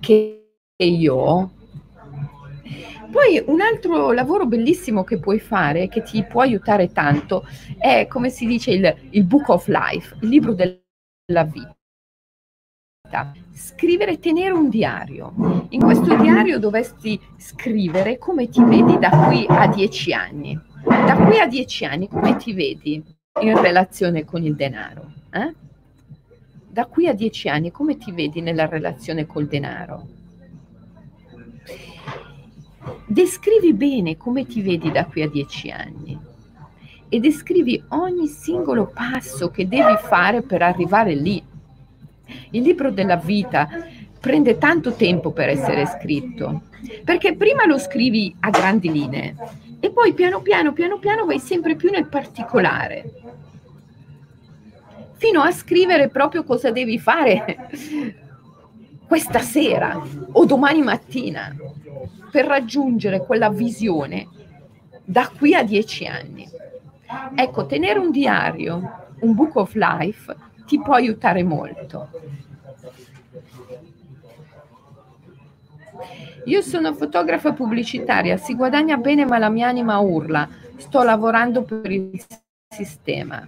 che 0.00 0.54
io 0.76 1.14
ho? 1.14 1.50
Poi 3.10 3.42
un 3.46 3.60
altro 3.60 4.10
lavoro 4.12 4.46
bellissimo 4.46 5.04
che 5.04 5.18
puoi 5.18 5.38
fare, 5.38 5.88
che 5.88 6.02
ti 6.02 6.24
può 6.24 6.40
aiutare 6.40 6.92
tanto, 6.92 7.46
è 7.76 8.06
come 8.06 8.30
si 8.30 8.46
dice 8.46 8.70
il, 8.70 8.96
il 9.10 9.24
Book 9.24 9.50
of 9.50 9.66
Life, 9.68 10.16
il 10.20 10.28
libro 10.28 10.54
della 10.54 11.44
vita 11.44 11.76
scrivere, 13.52 14.18
tenere 14.18 14.52
un 14.52 14.68
diario. 14.68 15.66
In 15.70 15.80
questo 15.80 16.16
diario 16.16 16.58
dovresti 16.58 17.20
scrivere 17.36 18.18
come 18.18 18.48
ti 18.48 18.62
vedi 18.62 18.98
da 18.98 19.10
qui 19.26 19.44
a 19.48 19.68
dieci 19.68 20.12
anni. 20.12 20.58
Da 20.84 21.16
qui 21.16 21.38
a 21.38 21.46
dieci 21.46 21.84
anni 21.84 22.08
come 22.08 22.36
ti 22.36 22.52
vedi 22.52 23.02
in 23.40 23.60
relazione 23.60 24.24
con 24.24 24.42
il 24.42 24.54
denaro? 24.54 25.12
Eh? 25.30 25.54
Da 26.68 26.86
qui 26.86 27.06
a 27.06 27.14
dieci 27.14 27.48
anni 27.48 27.70
come 27.70 27.96
ti 27.96 28.10
vedi 28.12 28.40
nella 28.40 28.66
relazione 28.66 29.26
col 29.26 29.46
denaro? 29.46 30.06
Descrivi 33.06 33.74
bene 33.74 34.16
come 34.16 34.46
ti 34.46 34.62
vedi 34.62 34.90
da 34.90 35.04
qui 35.04 35.22
a 35.22 35.28
dieci 35.28 35.70
anni 35.70 36.18
e 37.08 37.20
descrivi 37.20 37.82
ogni 37.88 38.26
singolo 38.26 38.90
passo 38.92 39.50
che 39.50 39.68
devi 39.68 39.96
fare 40.00 40.40
per 40.40 40.62
arrivare 40.62 41.14
lì. 41.14 41.44
Il 42.50 42.62
libro 42.62 42.90
della 42.90 43.16
vita 43.16 43.68
prende 44.18 44.58
tanto 44.58 44.92
tempo 44.92 45.32
per 45.32 45.48
essere 45.48 45.86
scritto, 45.86 46.62
perché 47.04 47.34
prima 47.34 47.66
lo 47.66 47.78
scrivi 47.78 48.34
a 48.40 48.50
grandi 48.50 48.90
linee 48.90 49.34
e 49.80 49.90
poi 49.90 50.12
piano 50.12 50.40
piano, 50.40 50.72
piano 50.72 50.98
piano 50.98 51.24
vai 51.24 51.40
sempre 51.40 51.74
più 51.74 51.90
nel 51.90 52.06
particolare, 52.06 53.12
fino 55.14 55.40
a 55.42 55.50
scrivere 55.50 56.08
proprio 56.08 56.44
cosa 56.44 56.70
devi 56.70 56.98
fare 56.98 57.68
questa 59.06 59.40
sera 59.40 60.00
o 60.32 60.44
domani 60.44 60.82
mattina 60.82 61.54
per 62.30 62.46
raggiungere 62.46 63.24
quella 63.26 63.50
visione 63.50 64.28
da 65.04 65.30
qui 65.36 65.54
a 65.54 65.62
dieci 65.62 66.06
anni. 66.06 66.48
Ecco, 67.34 67.66
tenere 67.66 67.98
un 67.98 68.10
diario, 68.10 69.10
un 69.20 69.34
book 69.34 69.56
of 69.56 69.74
life, 69.74 70.34
ti 70.72 70.80
può 70.80 70.94
aiutare 70.94 71.42
molto. 71.42 72.08
Io 76.46 76.62
sono 76.62 76.94
fotografa 76.94 77.52
pubblicitaria, 77.52 78.38
si 78.38 78.54
guadagna 78.54 78.96
bene 78.96 79.26
ma 79.26 79.36
la 79.36 79.50
mia 79.50 79.68
anima 79.68 79.98
urla, 79.98 80.48
sto 80.76 81.02
lavorando 81.02 81.60
per 81.62 81.90
il 81.90 82.24
sistema. 82.70 83.46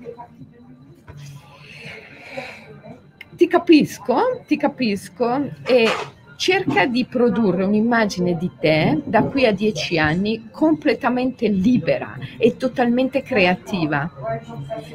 Ti 3.35 3.47
capisco, 3.47 4.43
ti 4.47 4.59
capisco 4.59 5.51
e 5.65 5.89
cerca 6.37 6.87
di 6.87 7.05
produrre 7.05 7.65
un'immagine 7.65 8.37
di 8.37 8.51
te 8.59 9.01
da 9.05 9.23
qui 9.23 9.47
a 9.47 9.53
dieci 9.53 9.99
anni 9.99 10.49
completamente 10.51 11.49
libera 11.49 12.17
e 12.39 12.57
totalmente 12.57 13.23
creativa. 13.23 14.11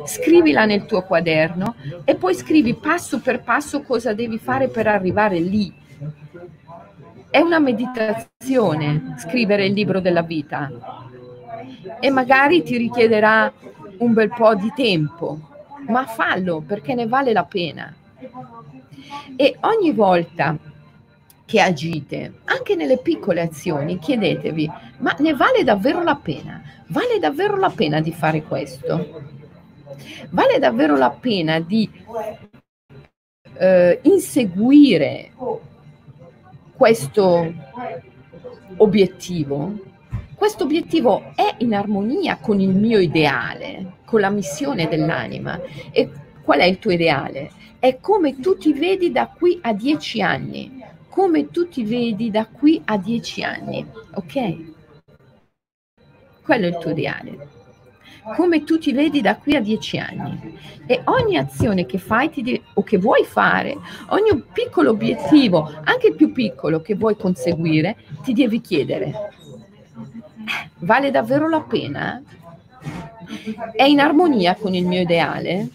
Scrivila 0.06 0.66
nel 0.66 0.86
tuo 0.86 1.04
quaderno 1.04 1.76
e 2.04 2.16
poi 2.16 2.34
scrivi 2.34 2.74
passo 2.76 3.20
per 3.20 3.42
passo 3.42 3.82
cosa 3.82 4.14
devi 4.14 4.38
fare 4.38 4.68
per 4.68 4.88
arrivare 4.88 5.40
lì. 5.40 5.74
È 7.30 7.40
una 7.40 7.60
meditazione 7.60 9.16
scrivere 9.18 9.66
il 9.66 9.74
libro 9.74 10.00
della 10.00 10.24
vita 10.24 10.72
e 12.00 12.10
magari 12.10 12.64
ti 12.64 12.78
richiederà 12.78 13.52
un 14.00 14.14
bel 14.14 14.30
po' 14.30 14.56
di 14.56 14.72
tempo, 14.76 15.40
ma 15.88 16.06
fallo 16.06 16.64
perché 16.66 16.96
ne 16.96 17.08
vale 17.08 17.34
la 17.34 17.44
pena. 17.44 17.94
E 19.36 19.58
ogni 19.62 19.92
volta 19.92 20.58
che 21.50 21.62
agite, 21.62 22.42
anche 22.44 22.76
nelle 22.76 23.00
piccole 23.00 23.42
azioni, 23.42 23.98
chiedetevi, 23.98 24.70
ma 25.00 25.16
ne 25.18 25.34
vale 25.34 25.64
davvero 25.64 26.04
la 26.04 26.14
pena? 26.14 26.62
Vale 26.90 27.18
davvero 27.18 27.58
la 27.58 27.72
pena 27.72 28.02
di 28.02 28.12
fare 28.12 28.44
questo? 28.44 29.24
Vale 30.30 30.60
davvero 30.60 30.96
la 30.96 31.10
pena 31.10 31.60
di 31.60 31.90
eh, 33.58 34.00
inseguire 34.04 35.32
questo 36.76 37.52
obiettivo? 38.78 39.74
Questo 40.36 40.66
obiettivo 40.66 41.32
è 41.34 41.56
in 41.58 41.74
armonia 41.74 42.38
con 42.38 42.60
il 42.60 42.76
mio 42.76 43.00
ideale, 43.00 43.94
con 44.06 44.20
la 44.20 44.30
missione 44.30 44.88
dell'anima. 44.88 45.60
E 45.90 46.12
qual 46.44 46.60
è 46.60 46.66
il 46.66 46.78
tuo 46.78 46.92
ideale? 46.92 47.50
È 47.80 47.98
come 48.00 48.40
tu 48.40 48.56
ti 48.56 48.72
vedi 48.72 49.12
da 49.12 49.34
qui 49.36 49.58
a 49.64 49.74
dieci 49.74 50.22
anni 50.22 50.80
come 51.10 51.50
tu 51.50 51.68
ti 51.68 51.84
vedi 51.84 52.30
da 52.32 52.46
qui 52.46 52.82
a 52.86 52.98
dieci 52.98 53.44
anni, 53.44 53.86
ok? 54.14 54.58
Quello 56.44 56.66
è 56.66 56.70
il 56.70 56.78
tuo 56.78 56.92
ideale. 56.92 57.48
Come 58.36 58.64
tu 58.64 58.78
ti 58.78 58.92
vedi 58.94 59.22
da 59.22 59.36
qui 59.38 59.56
a 59.56 59.62
dieci 59.62 59.98
anni. 59.98 60.58
E 60.86 61.02
ogni 61.06 61.38
azione 61.38 61.86
che 61.86 61.98
fai 61.98 62.30
de- 62.42 62.62
o 62.74 62.84
che 62.84 62.98
vuoi 62.98 63.24
fare, 63.24 63.78
ogni 64.10 64.44
piccolo 64.52 64.92
obiettivo, 64.92 65.72
anche 65.84 66.08
il 66.08 66.16
più 66.16 66.32
piccolo 66.32 66.82
che 66.82 66.96
vuoi 66.96 67.16
conseguire, 67.16 67.98
ti 68.24 68.34
devi 68.34 68.62
chiedere, 68.62 69.14
vale 70.80 71.12
davvero 71.12 71.48
la 71.48 71.62
pena? 71.62 72.22
È 73.74 73.84
in 73.84 74.00
armonia 74.00 74.56
con 74.56 74.74
il 74.74 74.86
mio 74.86 75.02
ideale? 75.02 75.68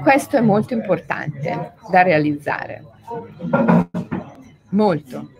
Questo 0.00 0.36
è 0.36 0.40
molto 0.40 0.74
importante 0.74 1.74
da 1.90 2.02
realizzare. 2.02 2.84
Molto. 4.70 5.30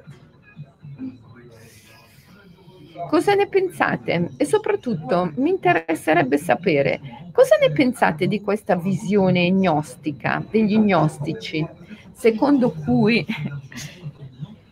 Cosa 3.08 3.34
ne 3.34 3.48
pensate? 3.48 4.30
E 4.36 4.44
soprattutto 4.44 5.32
mi 5.36 5.50
interesserebbe 5.50 6.36
sapere 6.38 7.00
cosa 7.32 7.56
ne 7.60 7.70
pensate 7.70 8.26
di 8.26 8.40
questa 8.40 8.76
visione 8.76 9.50
gnostica, 9.50 10.44
degli 10.50 10.78
gnostici, 10.78 11.66
secondo 12.12 12.72
cui 12.72 13.24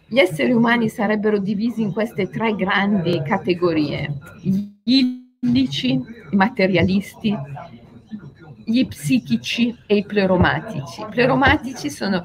gli 0.06 0.18
esseri 0.18 0.52
umani 0.52 0.88
sarebbero 0.88 1.38
divisi 1.38 1.82
in 1.82 1.92
queste 1.92 2.28
tre 2.28 2.54
grandi 2.54 3.22
categorie, 3.22 4.12
gli 4.42 4.68
illici, 5.40 5.92
i 6.30 6.36
materialisti 6.36 7.36
gli 8.70 8.86
psichici 8.86 9.76
e 9.86 9.96
i 9.96 10.04
pleromatici. 10.04 11.00
I 11.02 11.06
pleromatici 11.10 11.90
sono 11.90 12.24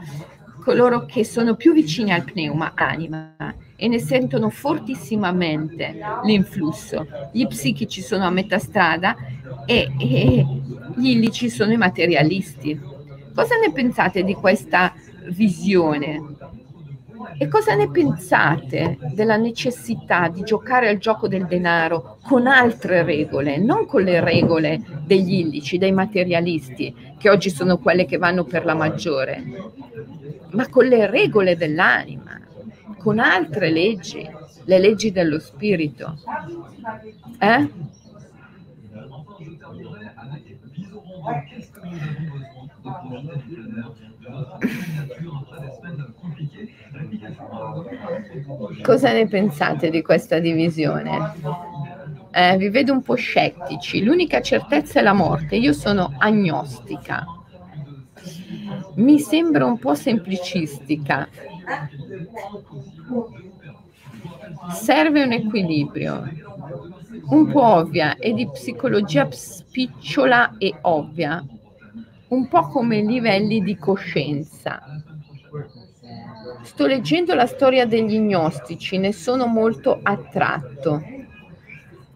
coloro 0.64 1.06
che 1.06 1.24
sono 1.26 1.56
più 1.56 1.74
vicini 1.74 2.12
al 2.12 2.24
pneuma, 2.24 2.72
anima, 2.76 3.36
e 3.76 3.88
ne 3.88 4.00
sentono 4.00 4.50
fortissimamente 4.50 6.00
l'influsso. 6.24 7.08
Gli 7.32 7.46
psichici 7.48 8.02
sono 8.02 8.26
a 8.26 8.30
metà 8.30 8.58
strada 8.60 9.16
e, 9.66 9.92
e 10.00 10.46
gli 10.96 11.10
illici 11.10 11.50
sono 11.50 11.72
i 11.72 11.78
materialisti. 11.78 12.80
Cosa 13.34 13.56
ne 13.58 13.72
pensate 13.72 14.24
di 14.24 14.34
questa 14.34 14.94
visione? 15.30 16.22
E 17.38 17.48
cosa 17.48 17.76
ne 17.76 17.90
pensate 17.90 18.98
della 19.14 19.36
necessità 19.38 20.28
di 20.30 20.44
giocare 20.44 20.88
al 20.88 20.98
gioco 20.98 21.28
del 21.28 21.46
denaro 21.46 22.18
con 22.24 22.48
altre 22.48 23.04
regole, 23.04 23.58
non 23.58 23.86
con 23.86 24.04
le 24.04 24.20
regole 24.20 24.82
degli 25.06 25.34
illici, 25.34 25.78
dei 25.78 25.92
materialisti, 25.92 27.14
che 27.18 27.30
oggi 27.30 27.50
sono 27.50 27.78
quelle 27.78 28.06
che 28.06 28.18
vanno 28.18 28.44
per 28.44 28.66
la 28.66 28.76
maggiore, 28.76 29.44
ma 30.52 30.68
con 30.70 30.86
le 30.86 31.08
regole 31.10 31.58
dell'anima, 31.58 32.40
con 32.98 33.20
altre 33.20 33.70
leggi, 33.70 34.28
le 34.66 34.80
leggi 34.80 35.12
dello 35.12 35.40
spirito? 35.40 36.18
Eh? 37.40 37.70
Cosa 48.82 49.12
ne 49.12 49.28
pensate 49.28 49.90
di 49.90 50.02
questa 50.02 50.40
divisione? 50.40 51.34
Eh, 52.32 52.58
vi 52.58 52.70
vedo 52.70 52.92
un 52.92 53.02
po' 53.02 53.16
scettici. 53.16 54.04
L'unica 54.04 54.42
certezza 54.42 55.00
è 55.00 55.04
la 55.04 55.14
morte. 55.14 55.56
Io 55.56 55.74
sono 55.74 56.14
agnostica. 56.18 57.26
Mi 58.96 59.20
sembra 59.20 59.66
un 59.66 59.78
po' 59.78 59.96
semplicistica. 59.96 61.28
Serve 64.72 65.24
un 65.24 65.32
equilibrio, 65.32 66.24
un 67.30 67.52
po' 67.52 67.64
ovvia 67.64 68.16
e 68.18 68.34
di 68.34 68.50
psicologia 68.50 69.28
spicciola 69.32 70.56
e 70.58 70.76
ovvia, 70.82 71.44
un 72.30 72.48
po' 72.48 72.68
come 72.68 73.02
livelli 73.02 73.62
di 73.64 73.78
coscienza. 73.78 74.82
Sto 76.66 76.88
leggendo 76.88 77.36
la 77.36 77.46
storia 77.46 77.86
degli 77.86 78.18
gnostici, 78.18 78.98
ne 78.98 79.14
sono 79.14 79.46
molto 79.46 80.00
attratto. 80.02 81.02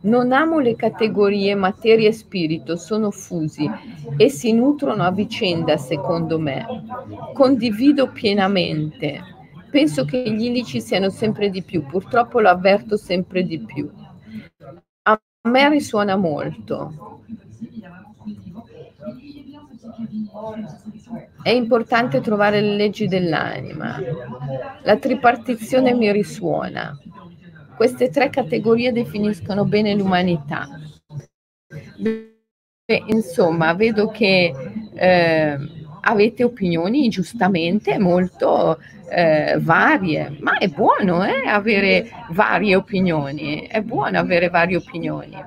Non 0.02 0.32
amo 0.32 0.60
le 0.60 0.76
categorie 0.76 1.54
materia 1.56 2.10
e 2.10 2.14
spirito, 2.14 2.76
sono 2.76 3.12
fusi 3.12 3.70
e 4.18 4.30
si 4.30 4.52
nutrono 4.52 5.04
a 5.04 5.12
vicenda, 5.12 5.78
secondo 5.78 6.40
me. 6.40 6.66
Condivido 7.34 8.12
pienamente. 8.12 9.22
Penso 9.70 10.04
che 10.04 10.24
gli 10.32 10.46
illici 10.46 10.82
siano 10.82 11.10
sempre 11.10 11.50
di 11.50 11.62
più, 11.62 11.86
purtroppo 11.86 12.40
lo 12.40 12.50
avverto 12.50 12.98
sempre 12.98 13.44
di 13.44 13.60
più. 13.60 13.88
A 15.04 15.22
me 15.44 15.70
risuona 15.70 16.16
molto. 16.16 17.22
È 21.42 21.50
importante 21.50 22.22
trovare 22.22 22.62
le 22.62 22.76
leggi 22.76 23.08
dell'anima. 23.08 24.00
La 24.84 24.98
tripartizione 24.98 25.94
mi 25.94 26.12
risuona. 26.12 26.98
Queste 27.76 28.10
tre 28.10 28.30
categorie 28.30 28.92
definiscono 28.92 29.66
bene 29.66 29.96
l'umanità. 29.96 30.68
Beh, 31.98 33.04
insomma, 33.08 33.74
vedo 33.74 34.10
che 34.10 34.54
eh, 34.94 35.58
avete 36.02 36.44
opinioni 36.44 37.08
giustamente 37.10 37.98
molto 37.98 38.80
eh, 39.10 39.58
varie, 39.60 40.38
ma 40.40 40.58
è 40.58 40.68
buono 40.68 41.24
eh, 41.24 41.48
avere 41.48 42.10
varie 42.32 42.76
opinioni, 42.76 43.68
è 43.68 43.82
buono 43.82 44.20
avere 44.20 44.50
varie 44.50 44.78
opinioni. 44.78 45.38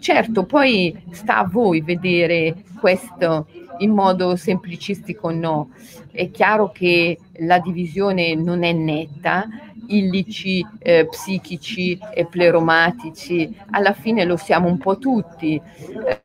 Certo, 0.00 0.44
poi 0.44 1.04
sta 1.10 1.38
a 1.38 1.46
voi 1.46 1.80
vedere 1.80 2.64
questo 2.78 3.46
in 3.78 3.90
modo 3.90 4.36
semplicistico 4.36 5.30
no. 5.30 5.70
È 6.10 6.30
chiaro 6.30 6.70
che 6.70 7.18
la 7.38 7.58
divisione 7.58 8.34
non 8.34 8.62
è 8.62 8.72
netta, 8.72 9.46
illici, 9.86 10.64
eh, 10.78 11.06
psichici 11.08 11.98
e 12.14 12.26
pleromatici, 12.26 13.56
alla 13.70 13.92
fine 13.92 14.24
lo 14.24 14.36
siamo 14.36 14.68
un 14.68 14.78
po' 14.78 14.98
tutti. 14.98 15.60
Eh, 16.06 16.22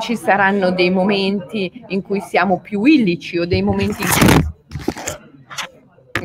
ci 0.00 0.16
saranno 0.16 0.70
dei 0.70 0.90
momenti 0.90 1.84
in 1.88 2.02
cui 2.02 2.20
siamo 2.20 2.60
più 2.60 2.84
illici 2.84 3.38
o 3.38 3.46
dei 3.46 3.62
momenti 3.62 4.02
in 4.02 4.08
cui 4.08 4.46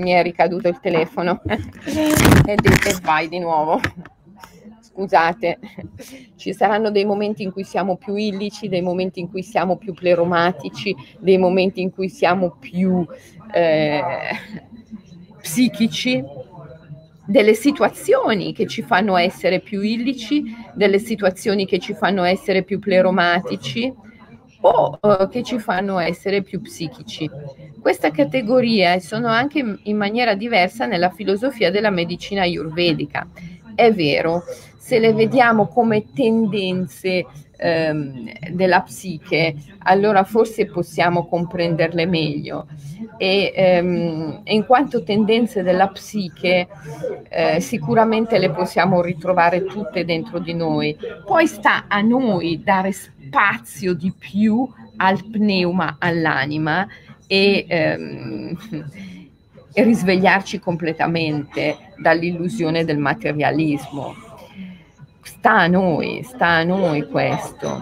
mi 0.02 0.12
è 0.12 0.22
ricaduto 0.22 0.68
il 0.68 0.80
telefono 0.80 1.42
e 1.46 1.58
vai 3.02 3.30
di 3.30 3.40
nuovo 3.40 3.80
scusate, 4.94 5.60
ci 6.38 6.54
saranno 6.54 6.92
dei 6.92 7.06
momenti 7.06 7.44
in 7.44 7.52
cui 7.52 7.64
siamo 7.64 7.98
più 7.98 8.16
illici, 8.16 8.70
dei 8.70 8.82
momenti 8.82 9.20
in 9.20 9.30
cui 9.30 9.42
siamo 9.44 9.76
più 9.78 9.94
pleromatici, 9.94 10.96
dei 11.20 11.38
momenti 11.38 11.82
in 11.82 11.92
cui 11.92 12.10
siamo 12.10 12.56
più 12.60 13.06
eh, 13.52 14.02
psichici, 15.42 16.24
delle 17.26 17.54
situazioni 17.54 18.54
che 18.54 18.68
ci 18.68 18.82
fanno 18.82 19.16
essere 19.18 19.60
più 19.62 19.82
illici, 19.82 20.44
delle 20.74 21.00
situazioni 21.00 21.66
che 21.66 21.80
ci 21.80 21.94
fanno 21.94 22.24
essere 22.24 22.64
più 22.64 22.80
pleromatici 22.80 23.92
o 24.66 25.00
uh, 25.02 25.28
che 25.30 25.44
ci 25.44 25.60
fanno 25.60 26.00
essere 26.00 26.42
più 26.42 26.62
psichici. 26.62 27.30
Questa 27.80 28.12
categoria 28.12 29.00
sono 29.00 29.28
anche 29.28 29.80
in 29.84 29.98
maniera 29.98 30.36
diversa 30.36 30.86
nella 30.86 31.10
filosofia 31.10 31.70
della 31.72 31.90
medicina 31.90 32.42
ayurvedica. 32.42 33.28
È 33.76 33.92
vero, 33.92 34.44
se 34.84 35.00
le 35.00 35.14
vediamo 35.14 35.68
come 35.68 36.12
tendenze 36.14 37.26
ehm, 37.56 38.30
della 38.52 38.82
psiche, 38.82 39.56
allora 39.84 40.26
forse 40.26 40.66
possiamo 40.66 41.26
comprenderle 41.26 42.06
meglio. 42.06 42.68
E 43.16 43.54
ehm, 43.56 44.42
in 44.44 44.66
quanto 44.66 45.02
tendenze 45.04 45.64
della 45.64 45.88
psiche, 45.88 46.68
eh, 47.30 47.62
sicuramente 47.62 48.38
le 48.38 48.52
possiamo 48.52 49.02
ritrovare 49.02 49.64
tutte 49.64 50.04
dentro 50.04 50.40
di 50.40 50.54
noi. 50.54 50.98
Poi 51.26 51.48
sta 51.48 51.86
a 51.88 52.02
noi 52.02 52.62
dare 52.62 52.92
spazio 52.92 53.94
di 53.94 54.12
più 54.12 54.70
al 54.98 55.24
pneuma, 55.32 55.96
all'anima 55.98 56.86
e, 57.26 57.66
ehm, 57.66 58.58
e 59.72 59.84
risvegliarci 59.84 60.60
completamente 60.60 61.78
dall'illusione 62.02 62.84
del 62.84 62.98
materialismo 62.98 64.23
sta 65.24 65.60
a 65.60 65.68
noi, 65.68 66.22
sta 66.24 66.48
a 66.48 66.64
noi 66.64 67.08
questo, 67.08 67.80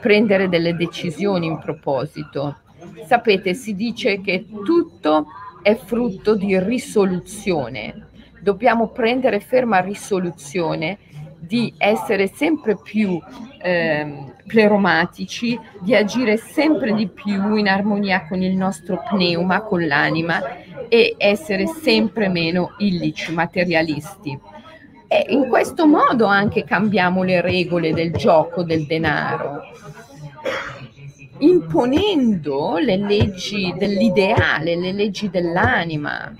prendere 0.00 0.48
delle 0.48 0.74
decisioni 0.74 1.46
in 1.46 1.58
proposito. 1.58 2.58
Sapete, 3.06 3.54
si 3.54 3.74
dice 3.74 4.20
che 4.20 4.44
tutto 4.64 5.26
è 5.62 5.74
frutto 5.76 6.34
di 6.34 6.58
risoluzione. 6.58 8.08
Dobbiamo 8.40 8.88
prendere 8.88 9.40
ferma 9.40 9.78
risoluzione 9.78 10.98
di 11.38 11.72
essere 11.76 12.28
sempre 12.28 12.76
più 12.76 13.20
eh, 13.60 14.32
pleromatici, 14.46 15.58
di 15.80 15.94
agire 15.94 16.36
sempre 16.36 16.94
di 16.94 17.08
più 17.08 17.56
in 17.56 17.68
armonia 17.68 18.26
con 18.26 18.42
il 18.42 18.56
nostro 18.56 19.02
pneuma, 19.08 19.62
con 19.62 19.86
l'anima 19.86 20.40
e 20.88 21.14
essere 21.18 21.66
sempre 21.66 22.28
meno 22.28 22.74
illici, 22.78 23.32
materialisti. 23.32 24.38
E 25.12 25.26
in 25.28 25.46
questo 25.46 25.86
modo 25.86 26.24
anche 26.24 26.64
cambiamo 26.64 27.22
le 27.22 27.42
regole 27.42 27.92
del 27.92 28.12
gioco 28.14 28.62
del 28.62 28.86
denaro, 28.86 29.60
imponendo 31.36 32.78
le 32.78 32.96
leggi 32.96 33.74
dell'ideale, 33.76 34.74
le 34.74 34.92
leggi 34.92 35.28
dell'anima. 35.28 36.34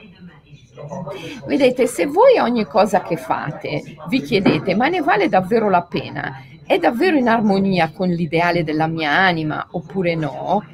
Vedete, 1.46 1.86
se 1.86 2.06
voi 2.06 2.38
ogni 2.38 2.64
cosa 2.64 3.02
che 3.02 3.18
fate 3.18 3.82
vi 4.08 4.22
chiedete, 4.22 4.74
ma 4.74 4.88
ne 4.88 5.02
vale 5.02 5.28
davvero 5.28 5.68
la 5.68 5.82
pena? 5.82 6.42
È 6.64 6.78
davvero 6.78 7.18
in 7.18 7.28
armonia 7.28 7.92
con 7.92 8.08
l'ideale 8.08 8.64
della 8.64 8.86
mia 8.86 9.10
anima 9.10 9.66
oppure 9.72 10.14
no? 10.14 10.64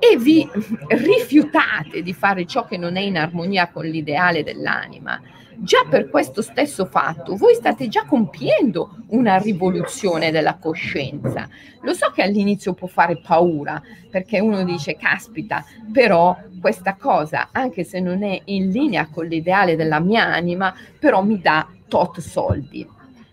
E 0.00 0.16
vi 0.16 0.44
rifiutate 0.88 2.02
di 2.02 2.12
fare 2.12 2.46
ciò 2.46 2.64
che 2.64 2.76
non 2.76 2.96
è 2.96 3.00
in 3.00 3.16
armonia 3.16 3.70
con 3.70 3.84
l'ideale 3.84 4.42
dell'anima, 4.42 5.20
già 5.58 5.84
per 5.88 6.08
questo 6.08 6.42
stesso 6.42 6.86
fatto 6.86 7.36
voi 7.36 7.54
state 7.54 7.88
già 7.88 8.04
compiendo 8.04 8.96
una 9.08 9.36
rivoluzione 9.36 10.30
della 10.30 10.56
coscienza. 10.56 11.48
Lo 11.82 11.92
so 11.92 12.10
che 12.10 12.22
all'inizio 12.22 12.74
può 12.74 12.88
fare 12.88 13.18
paura 13.18 13.82
perché 14.10 14.40
uno 14.40 14.64
dice 14.64 14.96
caspita, 14.96 15.64
però 15.92 16.36
questa 16.60 16.96
cosa, 16.96 17.48
anche 17.52 17.84
se 17.84 18.00
non 18.00 18.22
è 18.22 18.40
in 18.46 18.70
linea 18.70 19.08
con 19.08 19.26
l'ideale 19.26 19.76
della 19.76 20.00
mia 20.00 20.24
anima, 20.24 20.74
però 20.98 21.22
mi 21.22 21.40
dà 21.40 21.66
tot 21.88 22.20
soldi. 22.20 22.86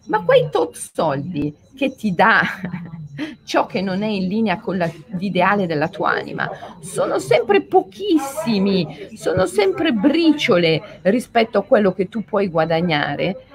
Ma 0.07 0.23
quei 0.23 0.49
tot 0.51 0.75
soldi 0.75 1.55
che 1.75 1.95
ti 1.95 2.13
dà 2.13 2.41
ciò 3.43 3.65
che 3.65 3.81
non 3.81 4.03
è 4.03 4.07
in 4.07 4.27
linea 4.27 4.59
con 4.59 4.77
la, 4.77 4.89
l'ideale 5.17 5.67
della 5.67 5.87
tua 5.87 6.11
anima 6.11 6.49
sono 6.79 7.19
sempre 7.19 7.61
pochissimi, 7.61 9.09
sono 9.15 9.45
sempre 9.45 9.91
briciole 9.91 10.99
rispetto 11.03 11.57
a 11.59 11.63
quello 11.63 11.93
che 11.93 12.09
tu 12.09 12.23
puoi 12.23 12.47
guadagnare 12.47 13.45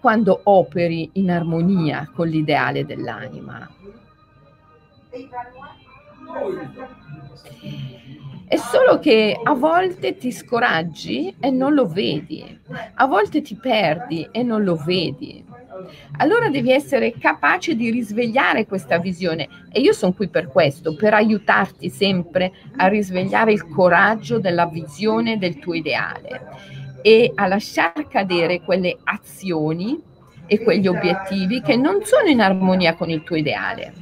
quando 0.00 0.40
operi 0.44 1.10
in 1.14 1.30
armonia 1.30 2.10
con 2.14 2.28
l'ideale 2.28 2.84
dell'anima. 2.84 3.68
È 8.46 8.56
solo 8.56 8.98
che 8.98 9.38
a 9.42 9.54
volte 9.54 10.16
ti 10.16 10.30
scoraggi 10.30 11.34
e 11.40 11.50
non 11.50 11.72
lo 11.72 11.86
vedi, 11.86 12.60
a 12.94 13.06
volte 13.06 13.40
ti 13.40 13.54
perdi 13.54 14.28
e 14.30 14.42
non 14.42 14.62
lo 14.62 14.76
vedi. 14.76 15.44
Allora 16.18 16.48
devi 16.48 16.70
essere 16.70 17.12
capace 17.18 17.74
di 17.74 17.90
risvegliare 17.90 18.66
questa 18.66 18.98
visione 18.98 19.48
e 19.72 19.80
io 19.80 19.92
sono 19.92 20.12
qui 20.12 20.28
per 20.28 20.48
questo, 20.48 20.94
per 20.94 21.14
aiutarti 21.14 21.90
sempre 21.90 22.52
a 22.76 22.86
risvegliare 22.86 23.52
il 23.52 23.66
coraggio 23.68 24.38
della 24.38 24.66
visione 24.66 25.38
del 25.38 25.58
tuo 25.58 25.74
ideale 25.74 26.42
e 27.02 27.32
a 27.34 27.46
lasciar 27.46 28.08
cadere 28.08 28.62
quelle 28.62 28.96
azioni 29.04 30.00
e 30.46 30.62
quegli 30.62 30.86
obiettivi 30.86 31.60
che 31.60 31.76
non 31.76 32.04
sono 32.04 32.28
in 32.28 32.40
armonia 32.40 32.94
con 32.94 33.08
il 33.08 33.22
tuo 33.22 33.36
ideale. 33.36 33.92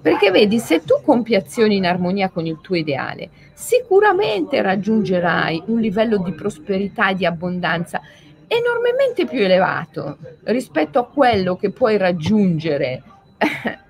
Perché 0.00 0.30
vedi, 0.30 0.58
se 0.58 0.82
tu 0.82 0.94
compi 1.04 1.34
azioni 1.34 1.76
in 1.76 1.86
armonia 1.86 2.28
con 2.28 2.46
il 2.46 2.58
tuo 2.60 2.76
ideale, 2.76 3.30
sicuramente 3.54 4.62
raggiungerai 4.62 5.64
un 5.66 5.80
livello 5.80 6.18
di 6.18 6.32
prosperità 6.32 7.10
e 7.10 7.14
di 7.14 7.26
abbondanza 7.26 8.00
enormemente 8.56 9.26
più 9.26 9.40
elevato 9.40 10.18
rispetto 10.44 10.98
a 10.98 11.06
quello 11.06 11.56
che 11.56 11.70
puoi 11.70 11.96
raggiungere 11.96 13.02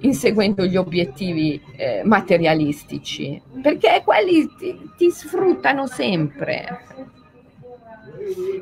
inseguendo 0.00 0.64
gli 0.66 0.76
obiettivi 0.76 1.60
eh, 1.76 2.02
materialistici, 2.04 3.40
perché 3.62 4.02
quelli 4.04 4.48
ti, 4.58 4.90
ti 4.96 5.10
sfruttano 5.10 5.86
sempre. 5.86 6.80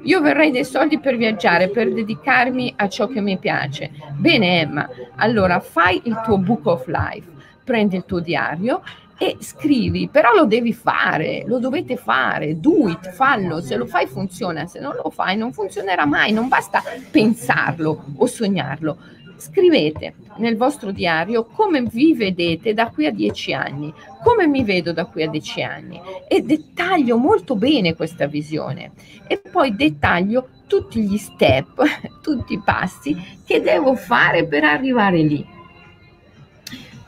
Io 0.05 0.20
vorrei 0.20 0.51
dei 0.51 0.64
soldi 0.64 0.99
per 0.99 1.16
viaggiare, 1.16 1.68
per 1.68 1.92
dedicarmi 1.92 2.75
a 2.77 2.88
ciò 2.88 3.07
che 3.07 3.20
mi 3.20 3.38
piace. 3.38 3.90
Bene, 4.16 4.61
Emma, 4.61 4.88
allora 5.16 5.61
fai 5.61 6.01
il 6.05 6.20
tuo 6.25 6.38
book 6.38 6.66
of 6.66 6.87
life, 6.87 7.29
prendi 7.64 7.96
il 7.96 8.05
tuo 8.05 8.20
diario 8.20 8.83
e 9.22 9.37
scrivi, 9.40 10.09
però 10.09 10.33
lo 10.33 10.46
devi 10.46 10.72
fare, 10.72 11.44
lo 11.46 11.59
dovete 11.59 11.96
fare, 11.96 12.59
do 12.59 12.88
it, 12.88 13.11
fallo, 13.11 13.61
se 13.61 13.76
lo 13.76 13.85
fai 13.85 14.06
funziona, 14.06 14.64
se 14.64 14.80
non 14.80 14.94
lo 14.94 15.11
fai 15.11 15.37
non 15.37 15.52
funzionerà 15.52 16.06
mai, 16.06 16.33
non 16.33 16.48
basta 16.48 16.83
pensarlo 17.11 18.02
o 18.16 18.24
sognarlo. 18.24 18.96
Scrivete 19.37 20.14
nel 20.37 20.56
vostro 20.56 20.90
diario 20.90 21.44
come 21.44 21.83
vi 21.83 22.14
vedete 22.14 22.72
da 22.72 22.88
qui 22.88 23.04
a 23.04 23.12
dieci 23.12 23.52
anni, 23.52 23.92
come 24.24 24.46
mi 24.46 24.64
vedo 24.64 24.94
da 24.94 25.04
qui 25.04 25.22
a 25.22 25.28
dieci 25.28 25.62
anni 25.62 26.00
e 26.26 26.40
dettaglio 26.40 27.18
molto 27.18 27.56
bene 27.56 27.94
questa 27.94 28.26
visione 28.26 28.92
e 29.26 29.37
poi 29.37 29.76
dettaglio 29.76 30.48
tutti 30.66 31.02
gli 31.02 31.18
step, 31.18 31.83
tutti 32.22 32.54
i 32.54 32.62
passi 32.64 33.14
che 33.44 33.61
devo 33.61 33.94
fare 33.96 34.46
per 34.46 34.64
arrivare 34.64 35.18
lì. 35.18 35.59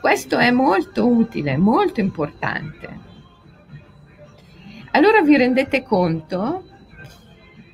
Questo 0.03 0.37
è 0.37 0.51
molto 0.51 1.07
utile, 1.07 1.55
molto 1.55 2.01
importante. 2.01 2.99
Allora 4.91 5.21
vi 5.21 5.37
rendete 5.37 5.81
conto 5.81 6.65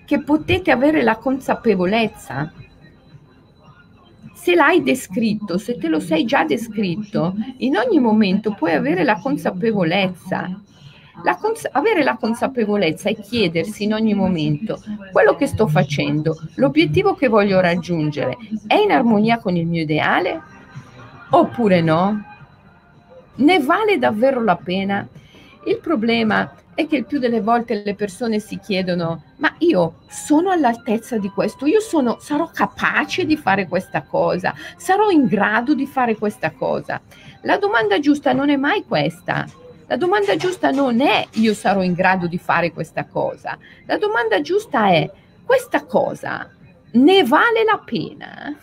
che 0.06 0.22
potete 0.22 0.70
avere 0.70 1.02
la 1.02 1.16
consapevolezza. 1.16 2.54
Se 4.36 4.54
l'hai 4.54 4.84
descritto, 4.84 5.58
se 5.58 5.80
te 5.80 5.88
lo 5.88 6.00
sei 6.00 6.26
già 6.26 6.44
descritto, 6.44 7.34
in 7.58 7.76
ogni 7.78 8.00
momento 8.00 8.54
puoi 8.54 8.74
avere 8.74 9.04
la 9.04 9.20
consapevolezza. 9.20 10.62
La 11.24 11.36
cons- 11.36 11.68
avere 11.72 12.04
la 12.04 12.16
consapevolezza 12.16 13.10
e 13.10 13.20
chiedersi 13.20 13.86
in 13.86 13.94
ogni 13.96 14.14
momento 14.14 14.80
quello 15.12 15.36
che 15.36 15.48
sto 15.48 15.68
facendo, 15.68 16.40
l'obiettivo 16.58 17.16
che 17.16 17.28
voglio 17.28 17.60
raggiungere, 17.60 18.38
è 18.68 18.76
in 18.76 18.92
armonia 18.92 19.40
con 19.40 19.56
il 19.56 19.66
mio 19.66 19.82
ideale? 19.82 20.58
Oppure 21.30 21.82
no? 21.82 22.24
Ne 23.36 23.60
vale 23.60 23.98
davvero 23.98 24.44
la 24.44 24.56
pena? 24.56 25.08
Il 25.66 25.80
problema 25.80 26.54
è 26.74 26.88
che 26.88 26.98
il 26.98 27.06
più 27.06 27.20
delle 27.20 27.42
volte 27.42 27.82
le 27.84 27.96
persone 27.96 28.40
si 28.40 28.60
chiedono, 28.60 29.24
ma 29.38 29.54
io 29.60 30.00
sono 30.08 30.52
all'altezza 30.52 31.18
di 31.18 31.30
questo, 31.30 31.66
io 31.66 31.80
sono, 31.80 32.18
sarò 32.20 32.50
capace 32.54 33.26
di 33.26 33.36
fare 33.36 33.68
questa 33.68 34.04
cosa, 34.04 34.54
sarò 34.78 35.10
in 35.10 35.26
grado 35.26 35.74
di 35.74 35.86
fare 35.86 36.16
questa 36.16 36.52
cosa. 36.52 37.02
La 37.42 37.58
domanda 37.58 38.00
giusta 38.00 38.34
non 38.34 38.50
è 38.50 38.56
mai 38.56 38.86
questa. 38.86 39.46
La 39.88 39.98
domanda 39.98 40.36
giusta 40.36 40.70
non 40.70 41.02
è 41.02 41.26
io 41.34 41.54
sarò 41.54 41.82
in 41.82 41.94
grado 41.94 42.28
di 42.28 42.38
fare 42.38 42.72
questa 42.72 43.06
cosa. 43.06 43.58
La 43.86 43.98
domanda 43.98 44.40
giusta 44.42 44.90
è 44.90 45.10
questa 45.46 45.84
cosa 45.84 46.50
ne 46.92 47.24
vale 47.24 47.64
la 47.64 47.82
pena? 47.84 48.58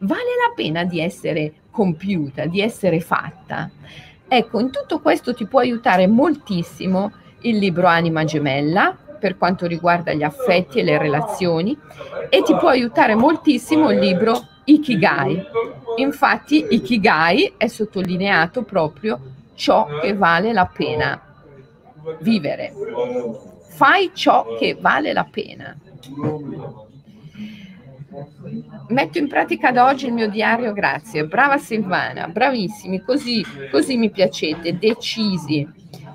Vale 0.00 0.36
la 0.46 0.52
pena 0.54 0.84
di 0.84 1.00
essere 1.00 1.52
compiuta, 1.70 2.46
di 2.46 2.60
essere 2.60 3.00
fatta. 3.00 3.70
Ecco, 4.26 4.60
in 4.60 4.70
tutto 4.70 5.00
questo 5.00 5.34
ti 5.34 5.46
può 5.46 5.60
aiutare 5.60 6.06
moltissimo 6.06 7.12
il 7.40 7.56
libro 7.58 7.86
Anima 7.86 8.24
Gemella 8.24 8.96
per 9.18 9.36
quanto 9.36 9.66
riguarda 9.66 10.12
gli 10.12 10.22
affetti 10.22 10.78
e 10.78 10.82
le 10.82 10.98
relazioni 10.98 11.76
e 12.28 12.42
ti 12.42 12.54
può 12.56 12.68
aiutare 12.68 13.14
moltissimo 13.14 13.90
il 13.90 13.98
libro 13.98 14.38
Ikigai. 14.64 15.44
Infatti 15.96 16.66
Ikigai 16.70 17.54
è 17.56 17.66
sottolineato 17.66 18.62
proprio 18.62 19.18
ciò 19.54 19.86
che 20.00 20.14
vale 20.14 20.52
la 20.52 20.66
pena 20.66 21.20
vivere. 22.20 22.72
Fai 23.70 24.10
ciò 24.14 24.56
che 24.58 24.76
vale 24.78 25.12
la 25.12 25.26
pena. 25.28 25.76
Metto 28.88 29.18
in 29.18 29.28
pratica 29.28 29.70
da 29.70 29.86
oggi 29.86 30.06
il 30.06 30.12
mio 30.12 30.28
diario, 30.28 30.72
grazie. 30.72 31.26
Brava 31.26 31.58
Silvana, 31.58 32.28
bravissimi, 32.28 33.02
così, 33.02 33.44
così 33.70 33.96
mi 33.96 34.10
piacete, 34.10 34.78
decisi. 34.78 35.66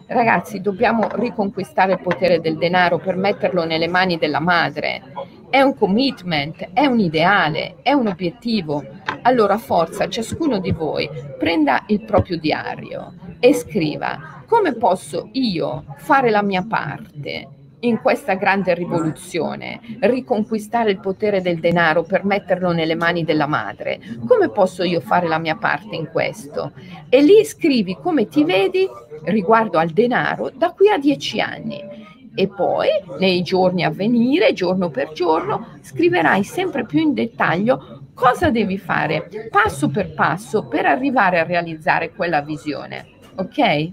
Ragazzi, 0.08 0.60
dobbiamo 0.60 1.08
riconquistare 1.13 1.93
il 1.93 2.01
potere 2.01 2.39
del 2.39 2.58
denaro 2.58 2.97
per 2.97 3.15
metterlo 3.15 3.63
nelle 3.63 3.88
mani 3.88 4.17
della 4.17 4.39
madre. 4.39 5.01
È 5.49 5.62
un 5.62 5.75
commitment, 5.75 6.69
è 6.73 6.86
un 6.86 6.99
ideale, 6.99 7.75
è 7.84 7.93
un 7.93 8.08
obiettivo. 8.08 8.84
Allora 9.21 9.58
forza, 9.58 10.10
ciascuno 10.10 10.60
di 10.60 10.71
voi 10.71 11.10
prenda 11.38 11.84
il 11.88 12.03
proprio 12.03 12.38
diario 12.38 13.13
e 13.39 13.53
scriva 13.53 14.43
come 14.47 14.73
posso 14.73 15.29
io 15.34 15.86
fare 15.97 16.29
la 16.29 16.43
mia 16.43 16.63
parte 16.67 17.47
in 17.84 18.02
questa 18.02 18.34
grande 18.36 18.74
rivoluzione, 18.74 19.80
riconquistare 20.00 20.91
il 20.91 21.00
potere 21.00 21.41
del 21.41 21.60
denaro 21.60 22.04
per 22.04 22.24
metterlo 22.26 22.72
nelle 22.72 22.96
mani 22.96 23.24
della 23.24 23.48
madre. 23.48 24.00
Come 24.26 24.50
posso 24.50 24.84
io 24.84 25.00
fare 25.00 25.28
la 25.28 25.38
mia 25.38 25.56
parte 25.56 25.96
in 25.96 26.08
questo? 26.12 26.72
E 27.10 27.22
lì 27.22 27.43
scrivi 27.43 27.98
come 28.02 28.28
ti 28.28 28.43
vedi 28.43 28.88
riguardo 29.26 29.78
al 29.78 29.89
denaro 29.89 30.50
da 30.54 30.72
qui 30.72 30.89
a 30.89 30.98
dieci 30.98 31.39
anni. 31.39 31.82
E 32.36 32.48
poi, 32.48 32.88
nei 33.19 33.43
giorni 33.43 33.84
a 33.84 33.91
venire, 33.91 34.54
giorno 34.54 34.89
per 34.89 35.12
giorno, 35.12 35.78
scriverai 35.82 36.43
sempre 36.43 36.86
più 36.86 37.00
in 37.00 37.13
dettaglio 37.13 38.02
cosa 38.13 38.50
devi 38.50 38.78
fare, 38.78 39.28
passo 39.52 39.89
per 39.89 40.13
passo, 40.13 40.67
per 40.67 40.86
arrivare 40.86 41.39
a 41.39 41.43
realizzare 41.43 42.12
quella 42.12 42.41
visione. 42.41 43.08
Ok? 43.36 43.91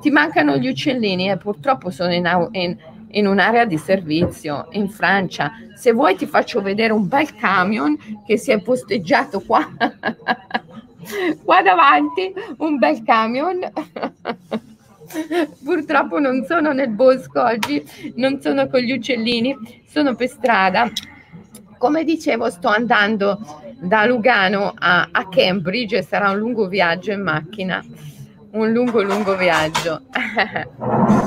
Ti 0.00 0.10
mancano 0.10 0.56
gli 0.56 0.68
uccellini 0.68 1.28
e 1.28 1.32
eh? 1.32 1.36
purtroppo 1.36 1.90
sono 1.90 2.12
in, 2.12 2.48
in, 2.52 2.76
in, 3.10 3.26
un'area 3.26 3.64
di 3.64 3.78
servizio 3.78 4.68
in 4.72 4.88
Francia. 4.88 5.52
Se 5.74 5.92
vuoi 5.92 6.16
ti 6.16 6.26
faccio 6.26 6.62
vedere 6.62 6.92
un 6.92 7.08
bel 7.08 7.34
camion 7.34 7.96
che 8.26 8.36
si 8.36 8.50
è 8.50 8.60
posteggiato 8.60 9.40
qua, 9.40 9.68
qua 11.42 11.62
davanti, 11.62 12.32
un 12.58 12.78
bel 12.78 13.02
camion. 13.02 13.58
Purtroppo 15.64 16.18
non 16.18 16.44
sono 16.44 16.72
nel 16.72 16.90
bosco 16.90 17.42
oggi, 17.42 17.82
non 18.16 18.40
sono 18.40 18.68
con 18.68 18.80
gli 18.80 18.92
uccellini, 18.92 19.56
sono 19.86 20.14
per 20.14 20.28
strada. 20.28 20.90
Come 21.78 22.04
dicevo, 22.04 22.50
sto 22.50 22.68
andando 22.68 23.40
da 23.80 24.04
Lugano 24.04 24.74
a, 24.76 25.08
a 25.10 25.28
Cambridge 25.28 25.98
e 25.98 26.02
sarà 26.02 26.30
un 26.30 26.38
lungo 26.38 26.66
viaggio 26.66 27.12
in 27.12 27.22
macchina 27.22 27.82
un 28.52 28.72
lungo 28.72 29.02
lungo 29.02 29.36
viaggio. 29.36 30.02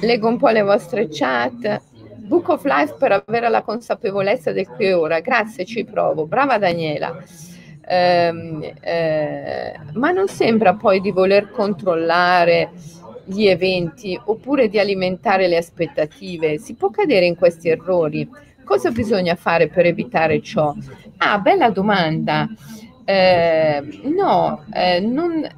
Leggo 0.00 0.28
un 0.28 0.36
po' 0.36 0.48
le 0.48 0.62
vostre 0.62 1.08
chat. 1.10 1.80
Book 2.14 2.48
of 2.48 2.64
Life 2.64 2.94
per 2.98 3.12
avere 3.12 3.48
la 3.48 3.62
consapevolezza 3.62 4.52
del 4.52 4.66
qui 4.66 4.86
e 4.86 4.92
ora. 4.92 5.20
Grazie, 5.20 5.64
ci 5.64 5.84
provo. 5.84 6.26
Brava 6.26 6.58
Daniela. 6.58 7.16
Eh, 7.88 8.74
eh, 8.80 9.74
ma 9.94 10.10
non 10.10 10.26
sembra 10.26 10.74
poi 10.74 11.00
di 11.00 11.12
voler 11.12 11.50
controllare 11.50 12.72
gli 13.24 13.46
eventi 13.46 14.18
oppure 14.24 14.68
di 14.68 14.78
alimentare 14.78 15.46
le 15.48 15.56
aspettative. 15.56 16.58
Si 16.58 16.74
può 16.74 16.90
cadere 16.90 17.26
in 17.26 17.36
questi 17.36 17.68
errori. 17.68 18.28
Cosa 18.64 18.90
bisogna 18.90 19.36
fare 19.36 19.68
per 19.68 19.86
evitare 19.86 20.42
ciò? 20.42 20.74
Ah, 21.18 21.38
bella 21.38 21.70
domanda. 21.70 22.48
Eh, 23.08 24.00
no, 24.02 24.64
eh, 24.72 24.98
non, 24.98 25.48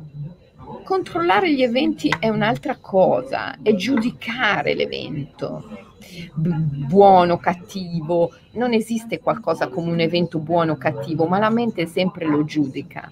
controllare 0.85 1.51
gli 1.53 1.63
eventi 1.63 2.15
è 2.19 2.29
un'altra 2.29 2.77
cosa, 2.77 3.57
è 3.63 3.75
giudicare 3.75 4.75
l'evento. 4.75 5.87
buono, 6.35 7.39
cattivo, 7.39 8.33
non 8.53 8.73
esiste 8.73 9.21
qualcosa 9.21 9.69
come 9.69 9.91
un 9.91 10.01
evento 10.01 10.39
buono 10.39 10.73
o 10.73 10.77
cattivo, 10.77 11.27
ma 11.27 11.39
la 11.39 11.51
mente 11.51 11.87
sempre 11.87 12.27
lo 12.27 12.45
giudica. 12.45 13.11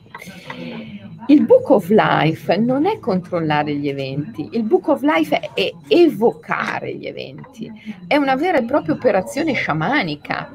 Il 1.29 1.45
Book 1.45 1.71
of 1.71 1.89
Life 1.89 2.57
non 2.57 2.87
è 2.87 2.99
controllare 2.99 3.75
gli 3.75 3.89
eventi, 3.89 4.49
il 4.53 4.63
Book 4.63 4.89
of 4.89 5.03
Life 5.03 5.39
è, 5.55 5.73
evocare 5.89 6.95
gli 6.95 7.07
eventi, 7.07 7.71
è 8.07 8.17
una 8.17 8.37
vera 8.37 8.59
e 8.59 8.65
propria 8.65 8.95
operazione 8.95 9.55
sciamanica 9.55 10.55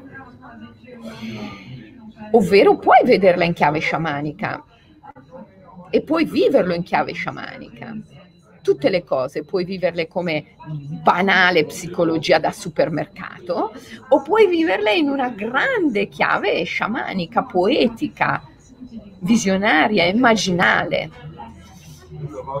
ovvero 2.32 2.76
puoi 2.76 3.04
vederla 3.04 3.44
in 3.44 3.52
chiave 3.54 3.78
sciamanica 3.78 4.62
e 5.90 6.02
puoi 6.02 6.24
viverlo 6.24 6.74
in 6.74 6.82
chiave 6.82 7.12
sciamanica. 7.12 7.96
tutte 8.62 8.88
le 8.88 9.04
cose, 9.04 9.44
puoi 9.44 9.64
viverle 9.64 10.08
come 10.08 10.54
banale 10.66 11.64
psicologia 11.64 12.38
da 12.38 12.52
supermercato 12.52 13.72
o 14.08 14.22
puoi 14.22 14.46
viverle 14.46 14.94
in 14.94 15.08
una 15.08 15.28
grande 15.28 16.08
chiave 16.08 16.62
sciamanica, 16.62 17.42
poetica, 17.42 18.42
visionaria, 19.18 20.04
immaginale. 20.04 21.10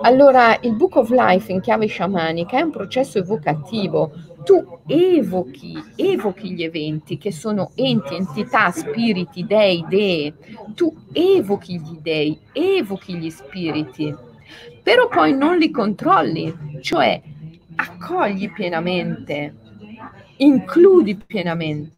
Allora, 0.02 0.58
il 0.60 0.74
Book 0.74 0.96
of 0.96 1.10
Life 1.10 1.50
in 1.52 1.60
chiave 1.60 1.86
sciamanica 1.86 2.58
è 2.58 2.62
un 2.62 2.70
processo 2.70 3.18
evocativo. 3.18 4.12
Tu 4.44 4.80
evochi, 4.86 5.82
evochi 5.96 6.52
gli 6.52 6.62
eventi 6.62 7.18
che 7.18 7.32
sono 7.32 7.70
enti, 7.74 8.14
entità, 8.14 8.70
spiriti, 8.70 9.44
dei, 9.46 9.84
dee. 9.88 10.34
Tu 10.74 10.94
evochi 11.12 11.78
gli 11.78 11.98
dei, 12.00 12.38
evochi 12.52 13.16
gli 13.16 13.30
spiriti 13.30 14.30
però 14.82 15.08
poi 15.08 15.32
non 15.36 15.56
li 15.58 15.70
controlli, 15.70 16.52
cioè 16.80 17.20
accogli 17.76 18.52
pienamente, 18.52 19.54
includi 20.38 21.16
pienamente 21.16 21.94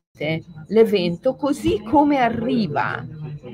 l'evento 0.69 1.35
così 1.35 1.83
come 1.83 2.19
arriva, 2.19 3.05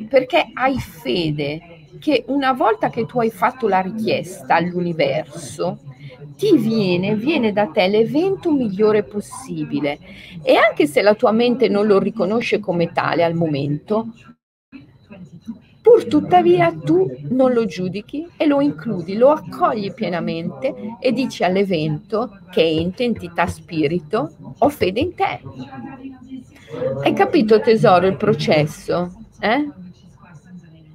perché 0.08 0.50
hai 0.52 0.78
fede 0.78 1.86
che 2.00 2.24
una 2.26 2.52
volta 2.52 2.90
che 2.90 3.06
tu 3.06 3.20
hai 3.20 3.30
fatto 3.30 3.68
la 3.68 3.80
richiesta 3.80 4.56
all'universo, 4.56 5.78
ti 6.40 6.56
viene, 6.56 7.16
viene 7.16 7.52
da 7.52 7.66
te 7.66 7.86
l'evento 7.86 8.50
migliore 8.50 9.02
possibile. 9.02 9.98
E 10.42 10.54
anche 10.54 10.86
se 10.86 11.02
la 11.02 11.14
tua 11.14 11.32
mente 11.32 11.68
non 11.68 11.86
lo 11.86 11.98
riconosce 11.98 12.60
come 12.60 12.92
tale 12.92 13.22
al 13.22 13.34
momento, 13.34 14.06
Pur 15.82 16.04
tuttavia 16.04 16.72
tu 16.72 17.10
non 17.30 17.52
lo 17.52 17.64
giudichi 17.64 18.28
e 18.36 18.46
lo 18.46 18.60
includi, 18.60 19.16
lo 19.16 19.30
accogli 19.30 19.92
pienamente 19.94 20.74
e 21.00 21.10
dici 21.12 21.42
all'evento 21.42 22.38
che 22.50 22.62
ente, 22.62 23.04
entità, 23.04 23.46
spirito, 23.46 24.30
ho 24.58 24.68
fede 24.68 25.00
in 25.00 25.14
te. 25.14 25.40
Hai 27.02 27.14
capito 27.14 27.60
tesoro 27.60 28.06
il 28.06 28.16
processo? 28.18 29.10
Eh? 29.40 29.79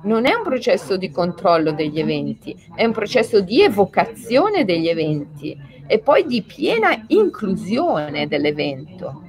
Non 0.06 0.28
è 0.28 0.34
un 0.36 0.44
processo 0.44 0.98
di 0.98 1.10
controllo 1.10 1.72
degli 1.72 2.00
eventi, 2.00 2.56
è 2.76 2.86
un 2.86 2.91
processo 2.91 3.41
di 3.41 3.63
evocazione 3.63 4.63
degli 4.63 4.88
eventi 4.88 5.60
e 5.88 5.98
poi 5.98 6.26
di 6.28 6.44
piena 6.44 7.06
inclusione 7.08 8.28
dell'evento. 8.28 9.24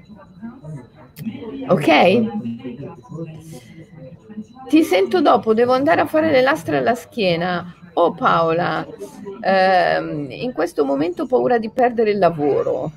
Ok? 1.68 2.22
Ti 4.68 4.82
sento 4.82 5.22
dopo, 5.22 5.54
devo 5.54 5.72
andare 5.72 6.02
a 6.02 6.06
fare 6.06 6.30
le 6.30 6.42
lastre 6.42 6.76
alla 6.76 6.94
schiena. 6.94 7.74
Oh 7.94 8.12
Paola, 8.12 8.86
ehm, 9.40 10.26
in 10.30 10.52
questo 10.52 10.84
momento 10.84 11.22
ho 11.22 11.26
paura 11.26 11.56
di 11.56 11.70
perdere 11.70 12.10
il 12.10 12.18
lavoro 12.18 12.92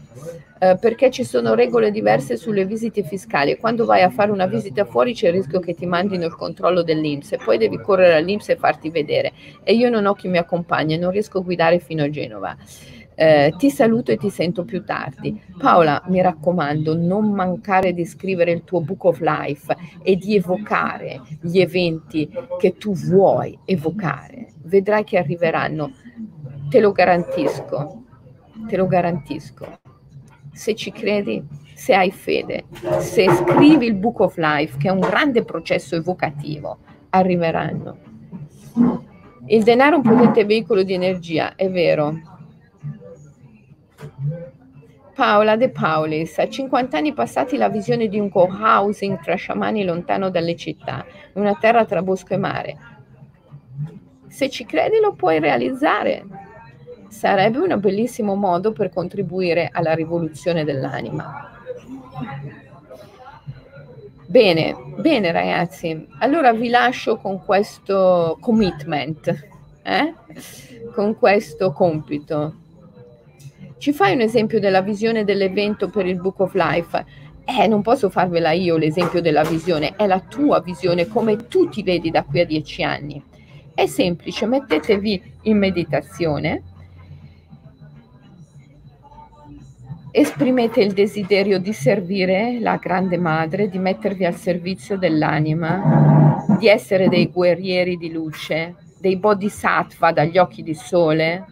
eh, 0.59 0.77
perché 0.79 1.09
ci 1.09 1.23
sono 1.23 1.53
regole 1.53 1.89
diverse 1.89 2.35
sulle 2.35 2.65
visite 2.65 3.03
fiscali. 3.03 3.57
Quando 3.57 3.85
vai 3.85 4.01
a 4.01 4.09
fare 4.09 4.31
una 4.31 4.45
visita 4.45 4.83
fuori 4.83 5.13
c'è 5.13 5.27
il 5.27 5.33
rischio 5.33 5.59
che 5.59 5.73
ti 5.73 5.85
mandino 5.85 6.25
il 6.25 6.35
controllo 6.35 6.83
dell'Inps 6.83 7.31
e 7.31 7.37
poi 7.37 7.57
devi 7.57 7.77
correre 7.77 8.15
all'Inps 8.15 8.49
e 8.49 8.57
farti 8.57 8.89
vedere. 8.89 9.31
E 9.63 9.73
io 9.73 9.89
non 9.89 10.05
ho 10.05 10.13
chi 10.13 10.27
mi 10.27 10.37
accompagna, 10.37 10.97
non 10.97 11.11
riesco 11.11 11.39
a 11.39 11.41
guidare 11.41 11.79
fino 11.79 12.03
a 12.03 12.09
Genova. 12.09 12.57
Eh, 13.15 13.53
ti 13.57 13.69
saluto 13.69 14.11
e 14.11 14.17
ti 14.17 14.29
sento 14.29 14.63
più 14.63 14.83
tardi. 14.83 15.41
Paola, 15.57 16.01
mi 16.07 16.21
raccomando, 16.21 16.95
non 16.95 17.31
mancare 17.31 17.93
di 17.93 18.05
scrivere 18.05 18.51
il 18.51 18.63
tuo 18.63 18.79
Book 18.79 19.03
of 19.05 19.19
Life 19.19 19.75
e 20.03 20.15
di 20.15 20.35
evocare 20.35 21.21
gli 21.41 21.59
eventi 21.59 22.29
che 22.57 22.77
tu 22.77 22.93
vuoi 22.93 23.57
evocare. 23.65 24.53
Vedrai 24.63 25.03
che 25.03 25.17
arriveranno, 25.17 25.91
te 26.69 26.79
lo 26.79 26.93
garantisco, 26.93 28.03
te 28.67 28.77
lo 28.77 28.87
garantisco. 28.87 29.88
Se 30.59 30.75
ci 30.75 30.91
credi, 30.91 31.41
se 31.73 31.93
hai 31.95 32.11
fede, 32.11 32.65
se 32.99 33.29
scrivi 33.29 33.85
il 33.85 33.95
Book 33.95 34.19
of 34.19 34.35
Life, 34.35 34.77
che 34.77 34.89
è 34.89 34.91
un 34.91 34.99
grande 34.99 35.45
processo 35.45 35.95
evocativo, 35.95 36.79
arriveranno. 37.11 37.97
Il 39.45 39.63
denaro 39.63 39.95
è 39.95 39.97
un 39.99 40.01
potente 40.03 40.43
veicolo 40.43 40.83
di 40.83 40.93
energia, 40.93 41.55
è 41.55 41.69
vero, 41.69 42.13
Paola 45.15 45.55
De 45.55 45.69
Paulis, 45.69 46.37
a 46.39 46.49
50 46.49 46.97
anni 46.97 47.13
passati 47.13 47.55
la 47.55 47.69
visione 47.69 48.09
di 48.09 48.19
un 48.19 48.27
co-housing 48.27 49.21
tra 49.21 49.35
sciamani 49.35 49.85
lontano 49.85 50.29
dalle 50.29 50.57
città, 50.57 51.05
una 51.35 51.55
terra 51.55 51.85
tra 51.85 52.01
bosco 52.01 52.33
e 52.33 52.37
mare. 52.37 52.77
Se 54.27 54.49
ci 54.49 54.65
credi 54.65 54.99
lo 54.99 55.13
puoi 55.13 55.39
realizzare. 55.39 56.48
Sarebbe 57.09 57.57
un 57.57 57.79
bellissimo 57.79 58.35
modo 58.35 58.71
per 58.71 58.91
contribuire 58.93 59.69
alla 59.71 59.93
rivoluzione 59.93 60.63
dell'anima. 60.63 61.51
Bene, 64.25 64.75
bene 64.97 65.31
ragazzi, 65.31 66.07
allora 66.19 66.53
vi 66.53 66.69
lascio 66.69 67.17
con 67.17 67.43
questo 67.43 68.37
commitment, 68.39 69.47
eh? 69.81 70.13
con 70.93 71.17
questo 71.17 71.71
compito 71.71 72.67
ci 73.79 73.93
fai 73.93 74.13
un 74.13 74.19
esempio 74.19 74.59
della 74.59 74.81
visione 74.81 75.23
dell'evento 75.23 75.89
per 75.89 76.05
il 76.05 76.19
Book 76.19 76.41
of 76.41 76.53
Life? 76.53 77.05
Eh, 77.45 77.65
non 77.65 77.81
posso 77.81 78.09
farvela 78.09 78.51
io 78.51 78.75
l'esempio 78.75 79.21
della 79.21 79.43
visione, 79.43 79.95
è 79.95 80.05
la 80.05 80.19
tua 80.19 80.59
visione, 80.59 81.07
come 81.07 81.47
tu 81.47 81.69
ti 81.69 81.81
vedi 81.81 82.11
da 82.11 82.23
qui 82.23 82.41
a 82.41 82.45
dieci 82.45 82.83
anni. 82.83 83.23
È 83.73 83.85
semplice, 83.85 84.45
mettetevi 84.45 85.37
in 85.43 85.57
meditazione, 85.57 86.63
esprimete 90.11 90.81
il 90.81 90.93
desiderio 90.93 91.59
di 91.59 91.73
servire 91.73 92.59
la 92.59 92.77
grande 92.77 93.17
madre, 93.17 93.69
di 93.69 93.77
mettervi 93.77 94.25
al 94.25 94.35
servizio 94.35 94.97
dell'anima, 94.97 96.45
di 96.57 96.67
essere 96.67 97.09
dei 97.09 97.27
guerrieri 97.27 97.97
di 97.97 98.11
luce, 98.11 98.75
dei 98.99 99.17
bodhisattva 99.17 100.11
dagli 100.11 100.37
occhi 100.37 100.63
di 100.63 100.73
sole, 100.73 101.45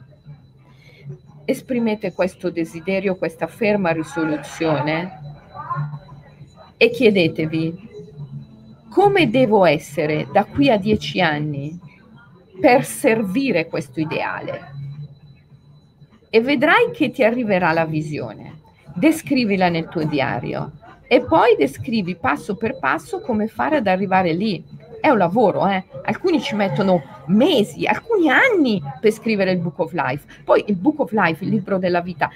esprimete 1.46 2.13
questo 2.13 2.50
desiderio, 2.50 3.15
questa 3.15 3.48
ferma 3.48 3.91
risoluzione 3.91 5.26
e 6.76 6.89
chiedetevi 6.89 7.96
come 8.89 9.30
devo 9.30 9.65
essere 9.65 10.28
da 10.32 10.43
qui 10.43 10.70
a 10.70 10.78
dieci 10.78 11.22
anni 11.22 11.80
per 12.60 12.84
servire 12.84 13.67
questo 13.67 14.00
ideale. 14.00 14.76
E 16.30 16.42
vedrai 16.42 16.92
che 16.92 17.10
ti 17.10 17.24
arriverà 17.24 17.72
la 17.72 17.86
visione. 17.86 18.60
Descrivila 18.94 19.70
nel 19.70 19.88
tuo 19.88 20.04
diario 20.04 20.72
e 21.08 21.22
poi 21.22 21.56
descrivi 21.58 22.16
passo 22.16 22.56
per 22.56 22.80
passo 22.80 23.22
come 23.22 23.48
fare 23.48 23.78
ad 23.78 23.88
arrivare 23.88 24.34
lì 24.34 24.63
è 25.00 25.10
un 25.10 25.18
lavoro, 25.18 25.68
eh? 25.68 25.84
alcuni 26.04 26.42
ci 26.42 26.56
mettono 26.56 27.02
mesi, 27.28 27.86
alcuni 27.86 28.30
anni 28.30 28.82
per 29.00 29.12
scrivere 29.12 29.52
il 29.52 29.60
Book 29.60 29.80
of 29.80 29.94
Life. 29.94 30.26
Poi 30.44 30.66
il 30.68 30.76
Book 30.76 31.00
of 31.00 31.12
Life, 31.12 31.44
il 31.44 31.50
libro 31.50 31.78
della 31.78 32.02
vita, 32.02 32.30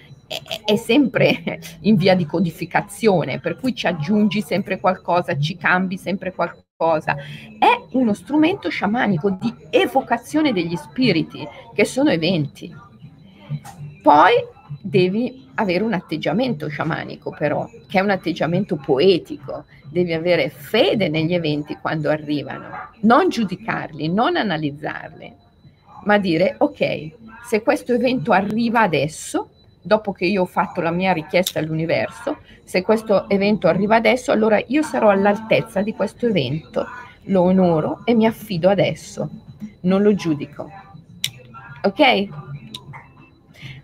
è, 0.66 0.76
sempre 0.78 1.60
in 1.82 1.96
via 1.96 2.16
di 2.16 2.26
codificazione, 2.26 3.40
per 3.40 3.58
cui 3.60 3.76
ci 3.76 3.88
aggiungi 3.88 4.42
sempre 4.42 4.80
qualcosa, 4.80 5.38
ci 5.38 5.58
cambi 5.58 5.98
sempre 5.98 6.34
qualcosa. 6.34 7.16
È 7.60 7.88
uno 7.92 8.14
strumento 8.14 8.70
sciamanico 8.70 9.32
di 9.32 9.54
evocazione 9.70 10.54
degli 10.54 10.76
spiriti, 10.76 11.46
che 11.74 11.86
sono 11.86 12.10
eventi. 12.10 12.74
Poi 14.02 14.34
devi 14.82 15.50
avere 15.56 15.84
un 15.84 15.94
atteggiamento 15.94 16.68
sciamanico 16.68 17.36
però, 17.38 17.70
che 17.88 18.00
è 18.00 18.02
un 18.02 18.10
atteggiamento 18.10 18.78
poetico, 18.78 19.66
devi 19.90 20.14
avere 20.14 20.50
fede 20.50 21.10
negli 21.10 21.34
eventi 21.34 21.78
quando 21.80 22.10
arrivano, 22.10 22.68
non 23.02 23.30
giudicarli, 23.30 24.12
non 24.12 24.38
analizzarli, 24.38 25.34
ma 26.06 26.18
dire 26.18 26.56
ok, 26.58 27.12
se 27.46 27.62
questo 27.62 27.94
evento 27.94 28.32
arriva 28.32 28.82
adesso, 28.82 29.50
dopo 29.82 30.12
che 30.14 30.26
io 30.26 30.44
ho 30.44 30.46
fatto 30.46 30.80
la 30.82 30.92
mia 30.92 31.12
richiesta 31.12 31.60
all'universo, 31.60 32.38
se 32.64 32.82
questo 32.82 33.28
evento 33.30 33.68
arriva 33.68 33.98
adesso, 33.98 34.32
allora 34.32 34.62
io 34.68 34.82
sarò 34.82 35.10
all'altezza 35.10 35.82
di 35.82 35.94
questo 35.94 36.28
evento, 36.28 36.86
lo 37.26 37.42
onoro 37.42 38.02
e 38.06 38.14
mi 38.14 38.26
affido 38.26 38.70
adesso, 38.70 39.30
non 39.82 40.02
lo 40.02 40.14
giudico. 40.16 40.72
Ok? 41.84 42.28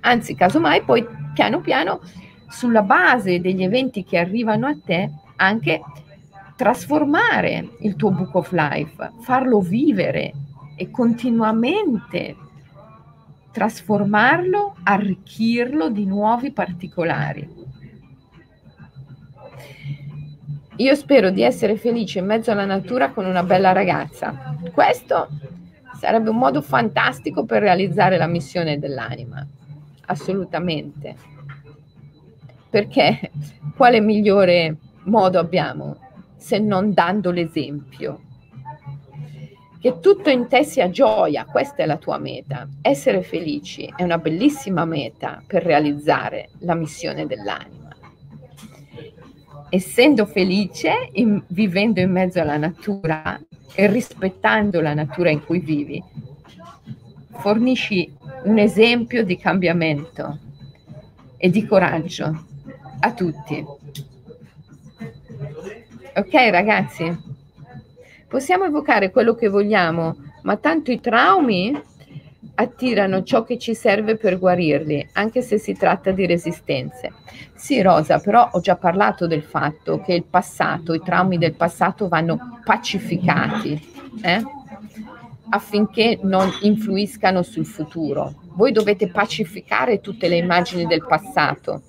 Anzi, 0.01 0.35
casomai 0.35 0.83
poi 0.83 1.05
piano 1.33 1.61
piano 1.61 2.01
sulla 2.49 2.81
base 2.81 3.41
degli 3.41 3.63
eventi 3.63 4.03
che 4.03 4.17
arrivano 4.17 4.67
a 4.67 4.77
te 4.83 5.11
anche 5.35 5.81
trasformare 6.55 7.69
il 7.81 7.95
tuo 7.95 8.11
book 8.11 8.33
of 8.35 8.51
life, 8.51 9.11
farlo 9.21 9.59
vivere 9.59 10.33
e 10.75 10.89
continuamente 10.89 12.35
trasformarlo, 13.51 14.75
arricchirlo 14.83 15.89
di 15.89 16.05
nuovi 16.05 16.51
particolari. 16.51 17.65
Io 20.77 20.95
spero 20.95 21.31
di 21.31 21.41
essere 21.41 21.75
felice 21.75 22.19
in 22.19 22.25
mezzo 22.25 22.51
alla 22.51 22.65
natura 22.65 23.09
con 23.09 23.25
una 23.25 23.41
bella 23.43 23.71
ragazza. 23.71 24.55
Questo 24.71 25.27
Sarebbe 25.97 26.29
un 26.29 26.37
modo 26.37 26.61
fantastico 26.61 27.43
per 27.45 27.63
realizzare 27.63 28.17
la 28.17 28.27
missione 28.27 28.77
dell'anima, 28.77 29.45
assolutamente. 30.07 31.15
Perché 32.69 33.31
quale 33.75 34.01
migliore 34.01 34.75
modo 35.03 35.39
abbiamo 35.39 35.97
se 36.35 36.59
non 36.59 36.93
dando 36.93 37.31
l'esempio? 37.31 38.21
Che 39.79 39.99
tutto 39.99 40.29
in 40.29 40.47
te 40.47 40.63
sia 40.63 40.89
gioia, 40.89 41.45
questa 41.45 41.83
è 41.83 41.85
la 41.85 41.97
tua 41.97 42.17
meta. 42.17 42.67
Essere 42.81 43.21
felici 43.21 43.91
è 43.95 44.03
una 44.03 44.17
bellissima 44.17 44.83
meta 44.83 45.41
per 45.47 45.63
realizzare 45.63 46.49
la 46.59 46.73
missione 46.73 47.25
dell'anima 47.25 47.87
essendo 49.69 50.25
felice, 50.25 51.09
in, 51.13 51.41
vivendo 51.47 51.99
in 51.99 52.11
mezzo 52.11 52.39
alla 52.39 52.57
natura 52.57 53.39
e 53.73 53.87
rispettando 53.87 54.81
la 54.81 54.93
natura 54.93 55.29
in 55.29 55.43
cui 55.43 55.59
vivi, 55.59 56.01
fornisci 57.39 58.11
un 58.43 58.57
esempio 58.57 59.23
di 59.23 59.37
cambiamento 59.37 60.39
e 61.37 61.49
di 61.49 61.65
coraggio 61.65 62.45
a 62.99 63.11
tutti. 63.13 63.65
Ok 66.15 66.33
ragazzi? 66.49 67.35
Possiamo 68.27 68.65
evocare 68.65 69.11
quello 69.11 69.35
che 69.35 69.47
vogliamo, 69.47 70.17
ma 70.43 70.57
tanto 70.57 70.91
i 70.91 70.99
traumi 70.99 71.79
attirano 72.55 73.23
ciò 73.23 73.43
che 73.43 73.57
ci 73.57 73.75
serve 73.75 74.17
per 74.17 74.39
guarirli, 74.39 75.09
anche 75.13 75.41
se 75.41 75.59
si 75.59 75.73
tratta 75.73 76.11
di 76.11 76.25
resistenze. 76.25 77.13
Sì, 77.53 77.81
Rosa, 77.81 78.19
però 78.19 78.49
ho 78.51 78.59
già 78.59 78.75
parlato 78.75 79.27
del 79.27 79.43
fatto 79.43 80.01
che 80.01 80.13
il 80.13 80.23
passato, 80.23 80.93
i 80.93 81.01
traumi 81.01 81.37
del 81.37 81.53
passato 81.53 82.07
vanno 82.07 82.59
pacificati 82.65 83.95
eh? 84.21 84.41
Affinché 85.49 86.19
non 86.21 86.49
influiscano 86.61 87.43
sul 87.43 87.65
futuro. 87.65 88.33
Voi 88.55 88.71
dovete 88.71 89.07
pacificare 89.07 90.01
tutte 90.01 90.27
le 90.27 90.37
immagini 90.37 90.85
del 90.85 91.05
passato 91.05 91.83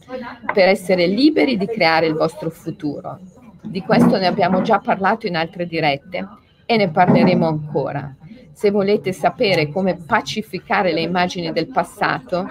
per 0.53 0.69
essere 0.69 1.07
liberi 1.07 1.57
di 1.57 1.67
creare 1.67 2.07
il 2.07 2.15
vostro 2.15 2.51
futuro. 2.51 3.19
Di 3.63 3.81
questo 3.83 4.19
ne 4.19 4.27
abbiamo 4.27 4.63
già 4.63 4.79
parlato 4.79 5.27
in 5.27 5.37
altre 5.37 5.67
dirette 5.67 6.27
e 6.67 6.77
ne 6.77 6.91
parleremo 6.91 7.47
ancora 7.47 8.15
se 8.59 8.73
volete 8.73 9.13
sapere 9.13 9.69
come 9.69 9.95
pacificare 9.95 10.93
le 10.93 11.03
immagini 11.03 11.53
del 11.53 11.69
passato, 11.69 12.45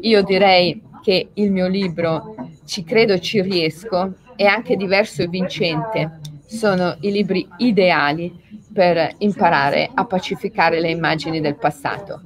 io 0.00 0.20
direi 0.24 0.82
che 1.00 1.28
il 1.34 1.52
mio 1.52 1.68
libro 1.68 2.34
Ci 2.64 2.82
credo 2.82 3.20
ci 3.20 3.40
riesco 3.40 4.14
è 4.34 4.46
anche 4.46 4.74
diverso 4.74 5.22
e 5.22 5.28
vincente. 5.28 6.18
Sono 6.44 6.96
i 7.02 7.12
libri 7.12 7.46
ideali 7.58 8.36
per 8.74 9.14
imparare 9.18 9.88
a 9.94 10.04
pacificare 10.04 10.80
le 10.80 10.90
immagini 10.90 11.40
del 11.40 11.54
passato. 11.54 12.20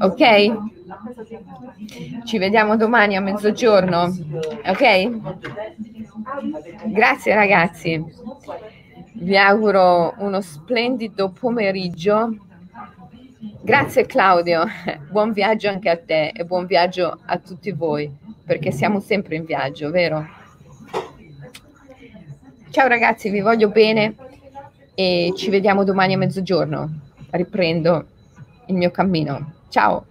Ok? 0.00 0.52
Ci 2.24 2.38
vediamo 2.38 2.76
domani 2.76 3.16
a 3.16 3.20
mezzogiorno. 3.20 4.14
Ok? 4.66 5.10
Grazie 6.84 7.34
ragazzi. 7.34 8.04
Vi 9.14 9.36
auguro 9.36 10.14
uno 10.18 10.42
splendido 10.42 11.30
pomeriggio. 11.30 12.36
Grazie 13.62 14.04
Claudio, 14.04 14.66
buon 15.10 15.32
viaggio 15.32 15.68
anche 15.70 15.88
a 15.88 15.96
te 15.96 16.32
e 16.34 16.44
buon 16.44 16.66
viaggio 16.66 17.20
a 17.24 17.38
tutti 17.38 17.72
voi, 17.72 18.10
perché 18.44 18.70
siamo 18.70 19.00
sempre 19.00 19.36
in 19.36 19.44
viaggio, 19.44 19.90
vero? 19.90 20.26
Ciao 22.70 22.88
ragazzi, 22.88 23.30
vi 23.30 23.40
voglio 23.40 23.68
bene 23.68 24.14
e 24.94 25.32
ci 25.36 25.50
vediamo 25.50 25.84
domani 25.84 26.14
a 26.14 26.18
mezzogiorno. 26.18 27.00
Riprendo 27.30 28.06
il 28.66 28.76
mio 28.76 28.90
cammino. 28.90 29.52
Ciao! 29.68 30.06